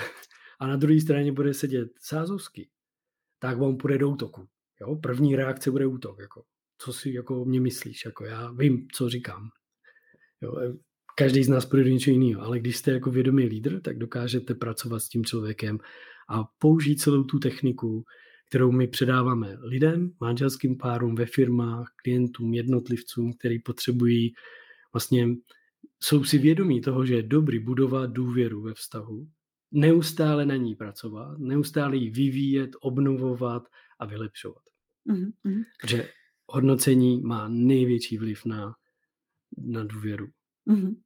a 0.59 0.67
na 0.67 0.77
druhé 0.77 1.01
straně 1.01 1.33
bude 1.33 1.55
sedět 1.55 1.89
Sázovský, 2.01 2.69
tak 3.39 3.59
vám 3.59 3.77
půjde 3.77 3.99
do 3.99 4.11
útoku. 4.11 4.49
Jo? 4.81 4.97
První 4.97 5.37
reakce 5.37 5.71
bude 5.71 5.87
útok. 5.87 6.19
Jako, 6.19 6.45
co 6.79 6.93
si 6.93 7.13
jako 7.13 7.45
mě 7.45 7.61
myslíš? 7.61 8.05
Jako, 8.05 8.25
já 8.25 8.53
vím, 8.53 8.87
co 8.93 9.09
říkám. 9.09 9.49
Jo? 10.41 10.75
Každý 11.17 11.45
z 11.45 11.49
nás 11.49 11.67
půjde 11.67 11.85
do 11.85 11.91
něčeho 11.91 12.19
jiného, 12.19 12.43
ale 12.43 12.59
když 12.59 12.77
jste 12.77 12.91
jako 12.91 13.11
vědomý 13.11 13.47
lídr, 13.47 13.81
tak 13.81 13.99
dokážete 13.99 14.55
pracovat 14.55 15.01
s 15.01 15.09
tím 15.09 15.25
člověkem 15.25 15.79
a 16.31 16.45
použít 16.59 16.97
celou 16.97 17.25
tu 17.25 17.39
techniku, 17.39 18.05
kterou 18.49 18.73
my 18.73 18.87
předáváme 18.87 19.57
lidem, 19.61 20.13
manželským 20.21 20.79
párům 20.79 21.15
ve 21.15 21.27
firmách, 21.27 21.93
klientům, 22.03 22.55
jednotlivcům, 22.55 23.33
který 23.33 23.59
potřebují 23.59 24.33
vlastně 24.93 25.29
jsou 26.01 26.25
si 26.25 26.39
vědomí 26.39 26.81
toho, 26.81 27.07
že 27.07 27.15
je 27.15 27.23
dobrý 27.23 27.59
budovat 27.59 28.11
důvěru 28.11 28.63
ve 28.63 28.75
vztahu, 28.75 29.29
neustále 29.71 30.47
na 30.47 30.57
ní 30.57 30.75
pracovat, 30.75 31.39
neustále 31.39 31.97
ji 31.97 32.11
vyvíjet, 32.11 32.71
obnovovat 32.81 33.69
a 33.99 34.07
vylepšovat. 34.07 34.63
Mm-hmm. 35.09 35.65
Protože 35.81 36.09
hodnocení 36.47 37.21
má 37.21 37.49
největší 37.49 38.19
vliv 38.19 38.45
na, 38.45 38.75
na 39.59 39.85
důvěru. 39.85 40.27
Mm-hmm. 40.67 40.97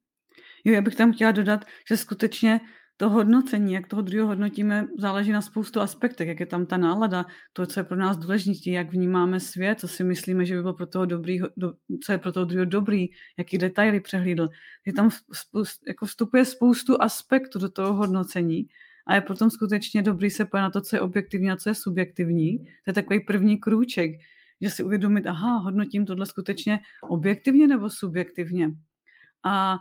Jo, 0.65 0.75
já 0.75 0.83
bych 0.83 0.97
tam 0.97 1.13
chtěla 1.13 1.33
dodat, 1.33 1.65
že 1.89 1.97
skutečně 1.97 2.61
to 2.97 3.11
hodnocení, 3.11 3.73
jak 3.73 3.87
toho 3.87 4.03
druhého 4.03 4.29
hodnotíme, 4.29 4.87
záleží 4.99 5.33
na 5.33 5.43
spoustu 5.43 5.81
aspektech, 5.81 6.29
jak 6.29 6.41
je 6.41 6.47
tam 6.47 6.67
ta 6.67 6.77
nálada, 6.77 7.27
to, 7.53 7.67
co 7.67 7.81
je 7.81 7.85
pro 7.85 7.97
nás 7.97 8.17
důležité, 8.17 8.71
jak 8.71 8.93
vnímáme 8.93 9.41
svět, 9.41 9.81
co 9.81 9.89
si 9.89 10.05
myslíme, 10.05 10.45
že 10.45 10.55
by 10.55 10.61
bylo 10.61 10.75
pro 10.75 10.87
toho 10.87 11.07
dobrý, 11.07 11.41
do, 11.57 11.73
co 12.05 12.13
je 12.13 12.19
pro 12.19 12.33
toho 12.33 12.47
druhého 12.47 12.65
dobrý, 12.65 13.07
jaký 13.39 13.59
detaily 13.59 14.01
přehlídl. 14.01 14.49
Je 14.87 14.93
tam 14.93 15.11
spoust, 15.33 15.81
jako 15.89 16.07
vstupuje 16.07 16.45
spoustu 16.45 17.03
aspektů 17.03 17.59
do 17.59 17.69
toho 17.69 17.93
hodnocení 17.93 18.67
a 19.07 19.15
je 19.15 19.21
potom 19.21 19.51
skutečně 19.51 20.03
dobrý 20.03 20.31
se 20.31 20.45
pojít 20.45 20.61
na 20.61 20.71
to, 20.71 20.81
co 20.81 20.97
je 20.97 21.01
objektivní 21.01 21.51
a 21.51 21.57
co 21.57 21.69
je 21.69 21.75
subjektivní. 21.75 22.59
To 22.59 22.91
je 22.91 22.93
takový 22.93 23.21
první 23.21 23.59
krůček, 23.59 24.11
že 24.61 24.71
si 24.71 24.83
uvědomit, 24.83 25.27
aha, 25.27 25.57
hodnotím 25.57 26.07
tohle 26.07 26.27
skutečně 26.27 26.81
objektivně 27.03 27.67
nebo 27.67 27.91
subjektivně. 27.91 28.71
A 29.45 29.79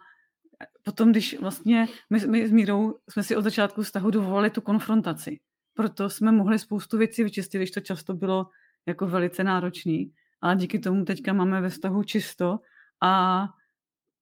potom, 0.83 1.11
když 1.11 1.39
vlastně 1.39 1.87
my, 2.09 2.19
my 2.27 2.47
s 2.47 2.51
Mírou 2.51 2.95
jsme 3.09 3.23
si 3.23 3.35
od 3.35 3.41
začátku 3.41 3.81
vztahu 3.81 4.11
dovolili 4.11 4.49
tu 4.49 4.61
konfrontaci. 4.61 5.39
Proto 5.73 6.09
jsme 6.09 6.31
mohli 6.31 6.59
spoustu 6.59 6.97
věcí 6.97 7.23
vyčistit, 7.23 7.57
když 7.57 7.71
to 7.71 7.79
často 7.79 8.13
bylo 8.13 8.47
jako 8.85 9.07
velice 9.07 9.43
náročný. 9.43 10.13
Ale 10.41 10.55
díky 10.55 10.79
tomu 10.79 11.05
teďka 11.05 11.33
máme 11.33 11.61
ve 11.61 11.69
vztahu 11.69 12.03
čisto 12.03 12.59
a 13.01 13.45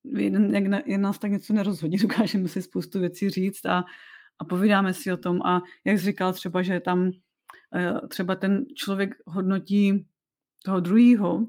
jeden, 0.04 0.56
jak, 0.56 0.88
jak 0.88 1.02
nás 1.02 1.20
tak 1.20 1.32
něco 1.32 1.54
nerozhodí, 1.54 1.98
dokážeme 2.02 2.48
si 2.48 2.62
spoustu 2.62 3.00
věcí 3.00 3.30
říct 3.30 3.66
a, 3.66 3.84
a 4.40 4.46
povídáme 4.46 4.94
si 4.94 5.14
o 5.14 5.18
tom. 5.18 5.42
A 5.42 5.62
jak 5.86 6.00
jsi 6.00 6.06
říkal 6.06 6.34
třeba, 6.34 6.62
že 6.62 6.80
tam 6.80 7.12
eh, 7.76 8.08
třeba 8.08 8.36
ten 8.36 8.66
člověk 8.76 9.16
hodnotí 9.26 10.08
toho 10.64 10.80
druhého, 10.80 11.48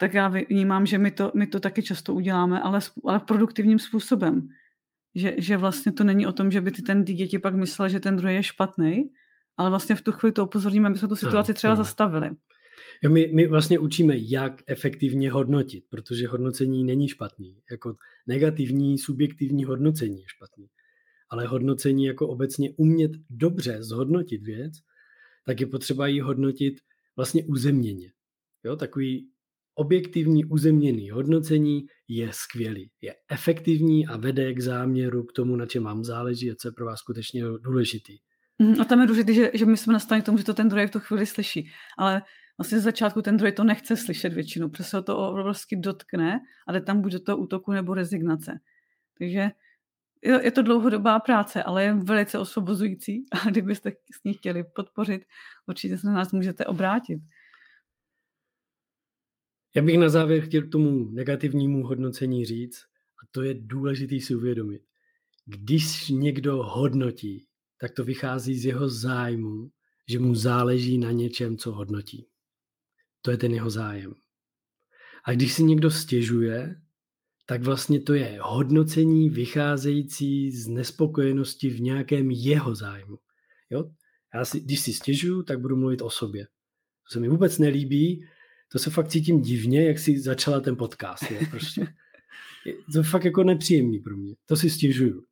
tak 0.00 0.14
já 0.14 0.28
vnímám, 0.50 0.86
že 0.86 0.98
my 0.98 1.10
to, 1.10 1.32
my 1.34 1.46
to 1.46 1.60
taky 1.60 1.82
často 1.82 2.14
uděláme, 2.14 2.60
ale, 2.60 2.80
ale 3.04 3.20
produktivním 3.20 3.78
způsobem. 3.78 4.48
Že, 5.14 5.34
že 5.38 5.56
vlastně 5.56 5.92
to 5.92 6.04
není 6.04 6.26
o 6.26 6.32
tom, 6.32 6.50
že 6.50 6.60
by 6.60 6.70
ty 6.70 6.82
ten 6.82 7.04
ty 7.04 7.14
děti 7.14 7.38
pak 7.38 7.54
mysleli, 7.54 7.90
že 7.90 8.00
ten 8.00 8.16
druhý 8.16 8.34
je 8.34 8.42
špatný, 8.42 9.10
ale 9.56 9.70
vlastně 9.70 9.96
v 9.96 10.02
tu 10.02 10.12
chvíli 10.12 10.32
to 10.32 10.44
upozorníme, 10.44 10.88
aby 10.88 10.98
jsme 10.98 11.08
tu 11.08 11.16
situaci 11.16 11.54
třeba 11.54 11.76
zastavili. 11.76 12.30
Jo, 13.02 13.10
my, 13.10 13.30
my 13.34 13.46
vlastně 13.46 13.78
učíme, 13.78 14.14
jak 14.18 14.62
efektivně 14.66 15.30
hodnotit, 15.30 15.84
protože 15.90 16.28
hodnocení 16.28 16.84
není 16.84 17.08
špatný. 17.08 17.56
Jako 17.70 17.96
negativní, 18.26 18.98
subjektivní 18.98 19.64
hodnocení 19.64 20.20
je 20.20 20.28
špatný. 20.28 20.66
Ale 21.30 21.46
hodnocení 21.46 22.04
jako 22.04 22.28
obecně 22.28 22.70
umět 22.76 23.10
dobře 23.30 23.82
zhodnotit 23.82 24.42
věc, 24.42 24.72
tak 25.46 25.60
je 25.60 25.66
potřeba 25.66 26.06
ji 26.06 26.20
hodnotit 26.20 26.80
vlastně 27.16 27.44
uzemněně. 27.44 28.12
Jo, 28.64 28.76
takový 28.76 29.28
objektivní 29.80 30.44
uzemněný 30.44 31.10
hodnocení 31.10 31.86
je 32.08 32.28
skvělý, 32.32 32.90
je 33.00 33.14
efektivní 33.30 34.06
a 34.06 34.16
vede 34.16 34.54
k 34.54 34.60
záměru, 34.60 35.24
k 35.24 35.32
tomu, 35.32 35.56
na 35.56 35.66
čem 35.66 35.84
vám 35.84 36.04
záleží 36.04 36.50
a 36.50 36.54
co 36.54 36.68
je 36.68 36.72
pro 36.72 36.86
vás 36.86 36.98
skutečně 36.98 37.42
důležitý. 37.60 38.18
Mhm, 38.58 38.80
a 38.80 38.84
tam 38.84 39.00
je 39.00 39.06
důležité, 39.06 39.34
že, 39.34 39.50
že 39.54 39.66
my 39.66 39.76
jsme 39.76 39.92
nastaveni 39.92 40.22
k 40.22 40.26
tomu, 40.26 40.38
že 40.38 40.44
to 40.44 40.54
ten 40.54 40.68
druhý 40.68 40.86
v 40.86 40.90
tu 40.90 41.00
chvíli 41.00 41.26
slyší. 41.26 41.70
Ale 41.98 42.22
vlastně 42.58 42.78
z 42.78 42.82
začátku 42.82 43.22
ten 43.22 43.36
druhý 43.36 43.52
to 43.52 43.64
nechce 43.64 43.96
slyšet 43.96 44.32
většinou, 44.32 44.68
protože 44.68 44.84
se 44.84 45.02
to 45.02 45.18
obrovsky 45.18 45.76
dotkne 45.76 46.40
a 46.68 46.72
jde 46.72 46.80
tam 46.80 47.00
buď 47.00 47.12
do 47.12 47.20
toho 47.20 47.38
útoku 47.38 47.72
nebo 47.72 47.94
rezignace. 47.94 48.52
Takže 49.18 49.50
je 50.22 50.50
to 50.50 50.62
dlouhodobá 50.62 51.20
práce, 51.20 51.62
ale 51.62 51.84
je 51.84 51.94
velice 51.94 52.38
osvobozující 52.38 53.24
a 53.32 53.50
kdybyste 53.50 53.90
s 53.90 54.24
ní 54.24 54.34
chtěli 54.34 54.64
podpořit, 54.64 55.22
určitě 55.66 55.98
se 55.98 56.06
na 56.06 56.12
nás 56.12 56.32
můžete 56.32 56.66
obrátit. 56.66 57.20
Já 59.74 59.82
bych 59.82 59.98
na 59.98 60.08
závěr 60.08 60.40
chtěl 60.40 60.62
k 60.62 60.72
tomu 60.72 61.10
negativnímu 61.10 61.86
hodnocení 61.86 62.44
říct, 62.44 62.82
a 63.22 63.26
to 63.30 63.42
je 63.42 63.54
důležité 63.54 64.20
si 64.20 64.34
uvědomit. 64.34 64.82
Když 65.46 66.08
někdo 66.08 66.56
hodnotí, 66.56 67.46
tak 67.80 67.92
to 67.94 68.04
vychází 68.04 68.54
z 68.54 68.64
jeho 68.64 68.88
zájmu, 68.88 69.70
že 70.08 70.18
mu 70.18 70.34
záleží 70.34 70.98
na 70.98 71.10
něčem, 71.10 71.56
co 71.56 71.72
hodnotí. 71.72 72.26
To 73.22 73.30
je 73.30 73.36
ten 73.36 73.54
jeho 73.54 73.70
zájem. 73.70 74.14
A 75.24 75.32
když 75.32 75.52
si 75.52 75.64
někdo 75.64 75.90
stěžuje, 75.90 76.80
tak 77.46 77.62
vlastně 77.62 78.00
to 78.00 78.14
je 78.14 78.38
hodnocení 78.42 79.30
vycházející 79.30 80.50
z 80.50 80.68
nespokojenosti 80.68 81.70
v 81.70 81.80
nějakém 81.80 82.30
jeho 82.30 82.74
zájmu. 82.74 83.18
Jo? 83.70 83.90
Já 84.34 84.44
si, 84.44 84.60
když 84.60 84.80
si 84.80 84.92
stěžuju, 84.92 85.42
tak 85.42 85.60
budu 85.60 85.76
mluvit 85.76 86.02
o 86.02 86.10
sobě. 86.10 86.44
To 86.44 87.12
se 87.12 87.20
mi 87.20 87.28
vůbec 87.28 87.58
nelíbí, 87.58 88.26
to 88.72 88.78
se 88.78 88.90
fakt 88.90 89.08
cítím 89.08 89.40
divně, 89.40 89.86
jak 89.86 89.98
si 89.98 90.20
začala 90.20 90.60
ten 90.60 90.76
podcast. 90.76 91.22
Je, 91.30 91.46
prostě. 91.50 91.94
To 92.92 92.98
je 92.98 93.04
fakt 93.04 93.24
jako 93.24 93.44
nepříjemný 93.44 93.98
pro 93.98 94.16
mě. 94.16 94.34
To 94.46 94.56
si 94.56 94.70
stěžuju. 94.70 95.24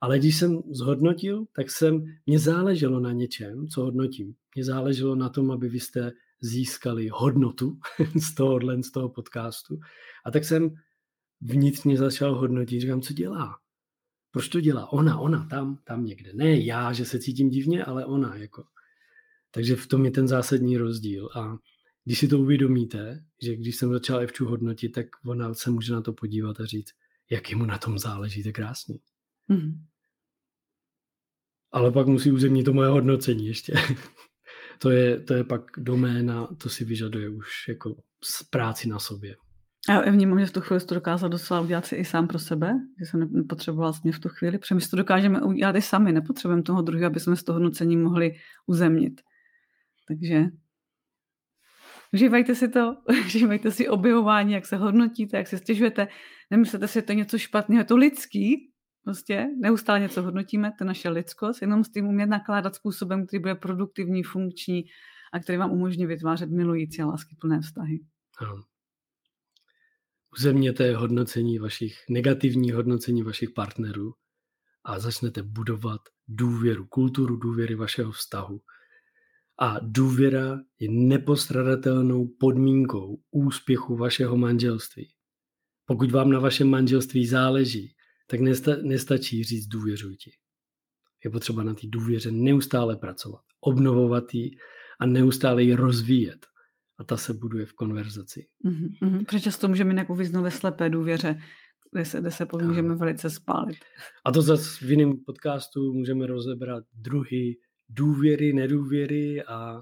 Ale 0.00 0.18
když 0.18 0.36
jsem 0.36 0.62
zhodnotil, 0.70 1.44
tak 1.52 1.70
jsem, 1.70 2.04
mě 2.26 2.38
záleželo 2.38 3.00
na 3.00 3.12
něčem, 3.12 3.68
co 3.68 3.82
hodnotím. 3.82 4.34
Mě 4.54 4.64
záleželo 4.64 5.14
na 5.14 5.28
tom, 5.28 5.50
aby 5.50 5.68
vy 5.68 5.80
jste 5.80 6.12
získali 6.40 7.08
hodnotu 7.12 7.78
z 8.20 8.34
tohohle, 8.34 8.82
z 8.82 8.90
toho 8.90 9.08
podcastu. 9.08 9.80
A 10.24 10.30
tak 10.30 10.44
jsem 10.44 10.74
vnitřně 11.40 11.96
začal 11.96 12.34
hodnotit, 12.34 12.80
říkám, 12.80 13.00
co 13.00 13.12
dělá. 13.12 13.56
Proč 14.30 14.48
to 14.48 14.60
dělá? 14.60 14.92
Ona, 14.92 15.18
ona, 15.18 15.46
tam, 15.50 15.78
tam 15.84 16.04
někde. 16.04 16.30
Ne 16.34 16.58
já, 16.58 16.92
že 16.92 17.04
se 17.04 17.18
cítím 17.18 17.50
divně, 17.50 17.84
ale 17.84 18.06
ona. 18.06 18.36
Jako. 18.36 18.64
Takže 19.50 19.76
v 19.76 19.86
tom 19.86 20.04
je 20.04 20.10
ten 20.10 20.28
zásadní 20.28 20.76
rozdíl. 20.76 21.28
A 21.34 21.56
když 22.08 22.18
si 22.18 22.28
to 22.28 22.38
uvědomíte, 22.38 23.24
že 23.42 23.56
když 23.56 23.76
jsem 23.76 23.92
začal 23.92 24.20
Evču 24.20 24.46
hodnotit, 24.46 24.88
tak 24.88 25.06
ona 25.24 25.54
se 25.54 25.70
může 25.70 25.92
na 25.92 26.00
to 26.00 26.12
podívat 26.12 26.60
a 26.60 26.66
říct, 26.66 26.90
jak 27.30 27.52
mu 27.52 27.66
na 27.66 27.78
tom 27.78 27.98
záleží, 27.98 28.42
to 28.42 28.48
je 28.48 28.52
krásný. 28.52 29.00
Mm. 29.48 29.84
Ale 31.72 31.92
pak 31.92 32.06
musí 32.06 32.32
uzemnit 32.32 32.64
to 32.64 32.72
moje 32.72 32.88
hodnocení 32.88 33.46
ještě. 33.46 33.72
to, 34.78 34.90
je, 34.90 35.20
to 35.20 35.34
je 35.34 35.44
pak 35.44 35.62
doména, 35.76 36.46
to 36.46 36.68
si 36.68 36.84
vyžaduje 36.84 37.28
už 37.28 37.48
jako 37.68 37.96
práci 38.50 38.88
na 38.88 38.98
sobě. 38.98 39.36
Já 39.88 40.10
vnímám, 40.10 40.40
že 40.40 40.46
v 40.46 40.52
tu 40.52 40.60
chvíli 40.60 40.80
to 40.80 40.94
dokázal 40.94 41.30
docela 41.30 41.60
udělat 41.60 41.86
si 41.86 41.96
i 41.96 42.04
sám 42.04 42.28
pro 42.28 42.38
sebe, 42.38 42.72
že 42.98 43.06
jsem 43.06 43.32
nepotřeboval 43.32 43.90
vlastně 43.90 44.12
v 44.12 44.18
tu 44.18 44.28
chvíli, 44.28 44.58
protože 44.58 44.74
my 44.74 44.80
to 44.80 44.96
dokážeme 44.96 45.42
udělat 45.42 45.76
i 45.76 45.82
sami, 45.82 46.12
nepotřebujeme 46.12 46.62
toho 46.62 46.82
druhého, 46.82 47.06
aby 47.06 47.20
jsme 47.20 47.36
z 47.36 47.42
toho 47.42 47.54
hodnocení 47.54 47.96
mohli 47.96 48.34
uzemnit. 48.66 49.20
Takže 50.08 50.44
užívajte 52.12 52.54
si 52.54 52.68
to, 52.68 52.96
užívajte 53.26 53.70
si 53.70 53.88
objevování, 53.88 54.52
jak 54.52 54.66
se 54.66 54.76
hodnotíte, 54.76 55.36
jak 55.36 55.46
se 55.46 55.58
stěžujete. 55.58 56.08
Nemyslete 56.50 56.88
si, 56.88 56.94
že 56.94 57.02
to 57.02 57.12
je 57.12 57.16
něco 57.16 57.38
špatného, 57.38 57.80
je 57.80 57.84
to 57.84 57.96
lidský, 57.96 58.72
prostě 59.04 59.46
neustále 59.60 60.00
něco 60.00 60.22
hodnotíme, 60.22 60.72
to 60.78 60.84
je 60.84 60.86
naše 60.86 61.08
lidskost, 61.08 61.62
jenom 61.62 61.84
s 61.84 61.90
tím 61.90 62.06
umět 62.06 62.26
nakládat 62.26 62.74
způsobem, 62.74 63.26
který 63.26 63.40
bude 63.40 63.54
produktivní, 63.54 64.22
funkční 64.22 64.84
a 65.32 65.40
který 65.40 65.58
vám 65.58 65.70
umožní 65.70 66.06
vytvářet 66.06 66.50
milující 66.50 67.02
a 67.02 67.06
láskyplné 67.06 67.60
vztahy. 67.60 68.00
Ano. 68.38 68.62
Uzemněte 70.38 70.96
hodnocení 70.96 71.58
vašich, 71.58 72.04
negativní 72.10 72.72
hodnocení 72.72 73.22
vašich 73.22 73.50
partnerů 73.50 74.14
a 74.84 74.98
začnete 74.98 75.42
budovat 75.42 76.00
důvěru, 76.28 76.86
kulturu 76.86 77.36
důvěry 77.36 77.74
vašeho 77.74 78.12
vztahu. 78.12 78.60
A 79.60 79.76
důvěra 79.82 80.60
je 80.78 80.88
nepostradatelnou 80.90 82.28
podmínkou 82.40 83.22
úspěchu 83.30 83.96
vašeho 83.96 84.36
manželství. 84.36 85.08
Pokud 85.84 86.10
vám 86.10 86.30
na 86.30 86.40
vašem 86.40 86.70
manželství 86.70 87.26
záleží, 87.26 87.94
tak 88.26 88.40
nesta, 88.40 88.76
nestačí 88.82 89.44
říct 89.44 89.66
důvěřujte. 89.66 90.30
Je 91.24 91.30
potřeba 91.30 91.62
na 91.62 91.74
té 91.74 91.80
důvěře 91.84 92.30
neustále 92.30 92.96
pracovat, 92.96 93.40
obnovovat 93.60 94.34
ji 94.34 94.50
a 95.00 95.06
neustále 95.06 95.62
ji 95.62 95.74
rozvíjet. 95.74 96.46
A 96.98 97.04
ta 97.04 97.16
se 97.16 97.34
buduje 97.34 97.66
v 97.66 97.72
konverzaci. 97.72 98.46
Mm-hmm. 98.64 99.24
Protože 99.24 99.40
často 99.40 99.68
můžeme 99.68 99.92
nějakou 99.92 100.14
vyznout 100.14 100.42
ve 100.42 100.50
slepé 100.50 100.90
důvěře, 100.90 101.38
kde 101.92 102.04
se, 102.04 102.20
kde 102.20 102.30
se 102.30 102.46
potom 102.46 102.68
můžeme 102.68 102.94
velice 102.94 103.30
spálit. 103.30 103.76
A 104.24 104.32
to 104.32 104.42
zase 104.42 104.86
v 104.86 104.90
jiném 104.90 105.12
podcastu 105.26 105.92
můžeme 105.92 106.26
rozebrat 106.26 106.84
druhy 106.92 107.56
důvěry, 107.88 108.52
nedůvěry 108.52 109.42
a, 109.44 109.80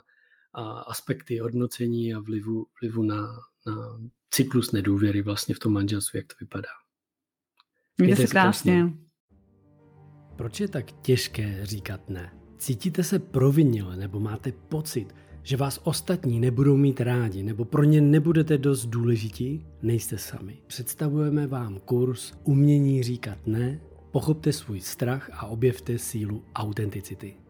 a 0.54 0.62
aspekty 0.80 1.38
hodnocení 1.38 2.14
a 2.14 2.20
vlivu, 2.20 2.66
vlivu 2.80 3.02
na, 3.02 3.22
na 3.66 4.00
cyklus 4.30 4.72
nedůvěry 4.72 5.22
vlastně 5.22 5.54
v 5.54 5.58
tom 5.58 5.72
manželství, 5.72 6.18
jak 6.18 6.26
to 6.26 6.34
vypadá. 6.40 6.68
Mějte 7.98 8.16
se 8.22 8.26
krásně. 8.26 8.92
Proč 10.36 10.60
je 10.60 10.68
tak 10.68 10.92
těžké 10.92 11.66
říkat 11.66 12.10
ne? 12.10 12.32
Cítíte 12.58 13.02
se 13.02 13.18
provinile 13.18 13.96
nebo 13.96 14.20
máte 14.20 14.52
pocit, 14.52 15.14
že 15.42 15.56
vás 15.56 15.80
ostatní 15.84 16.40
nebudou 16.40 16.76
mít 16.76 17.00
rádi 17.00 17.42
nebo 17.42 17.64
pro 17.64 17.84
ně 17.84 18.00
nebudete 18.00 18.58
dost 18.58 18.86
důležití? 18.86 19.66
Nejste 19.82 20.18
sami. 20.18 20.62
Představujeme 20.66 21.46
vám 21.46 21.78
kurz 21.78 22.32
Umění 22.44 23.02
říkat 23.02 23.46
ne, 23.46 23.80
pochopte 24.10 24.52
svůj 24.52 24.80
strach 24.80 25.30
a 25.32 25.46
objevte 25.46 25.98
sílu 25.98 26.44
autenticity. 26.54 27.45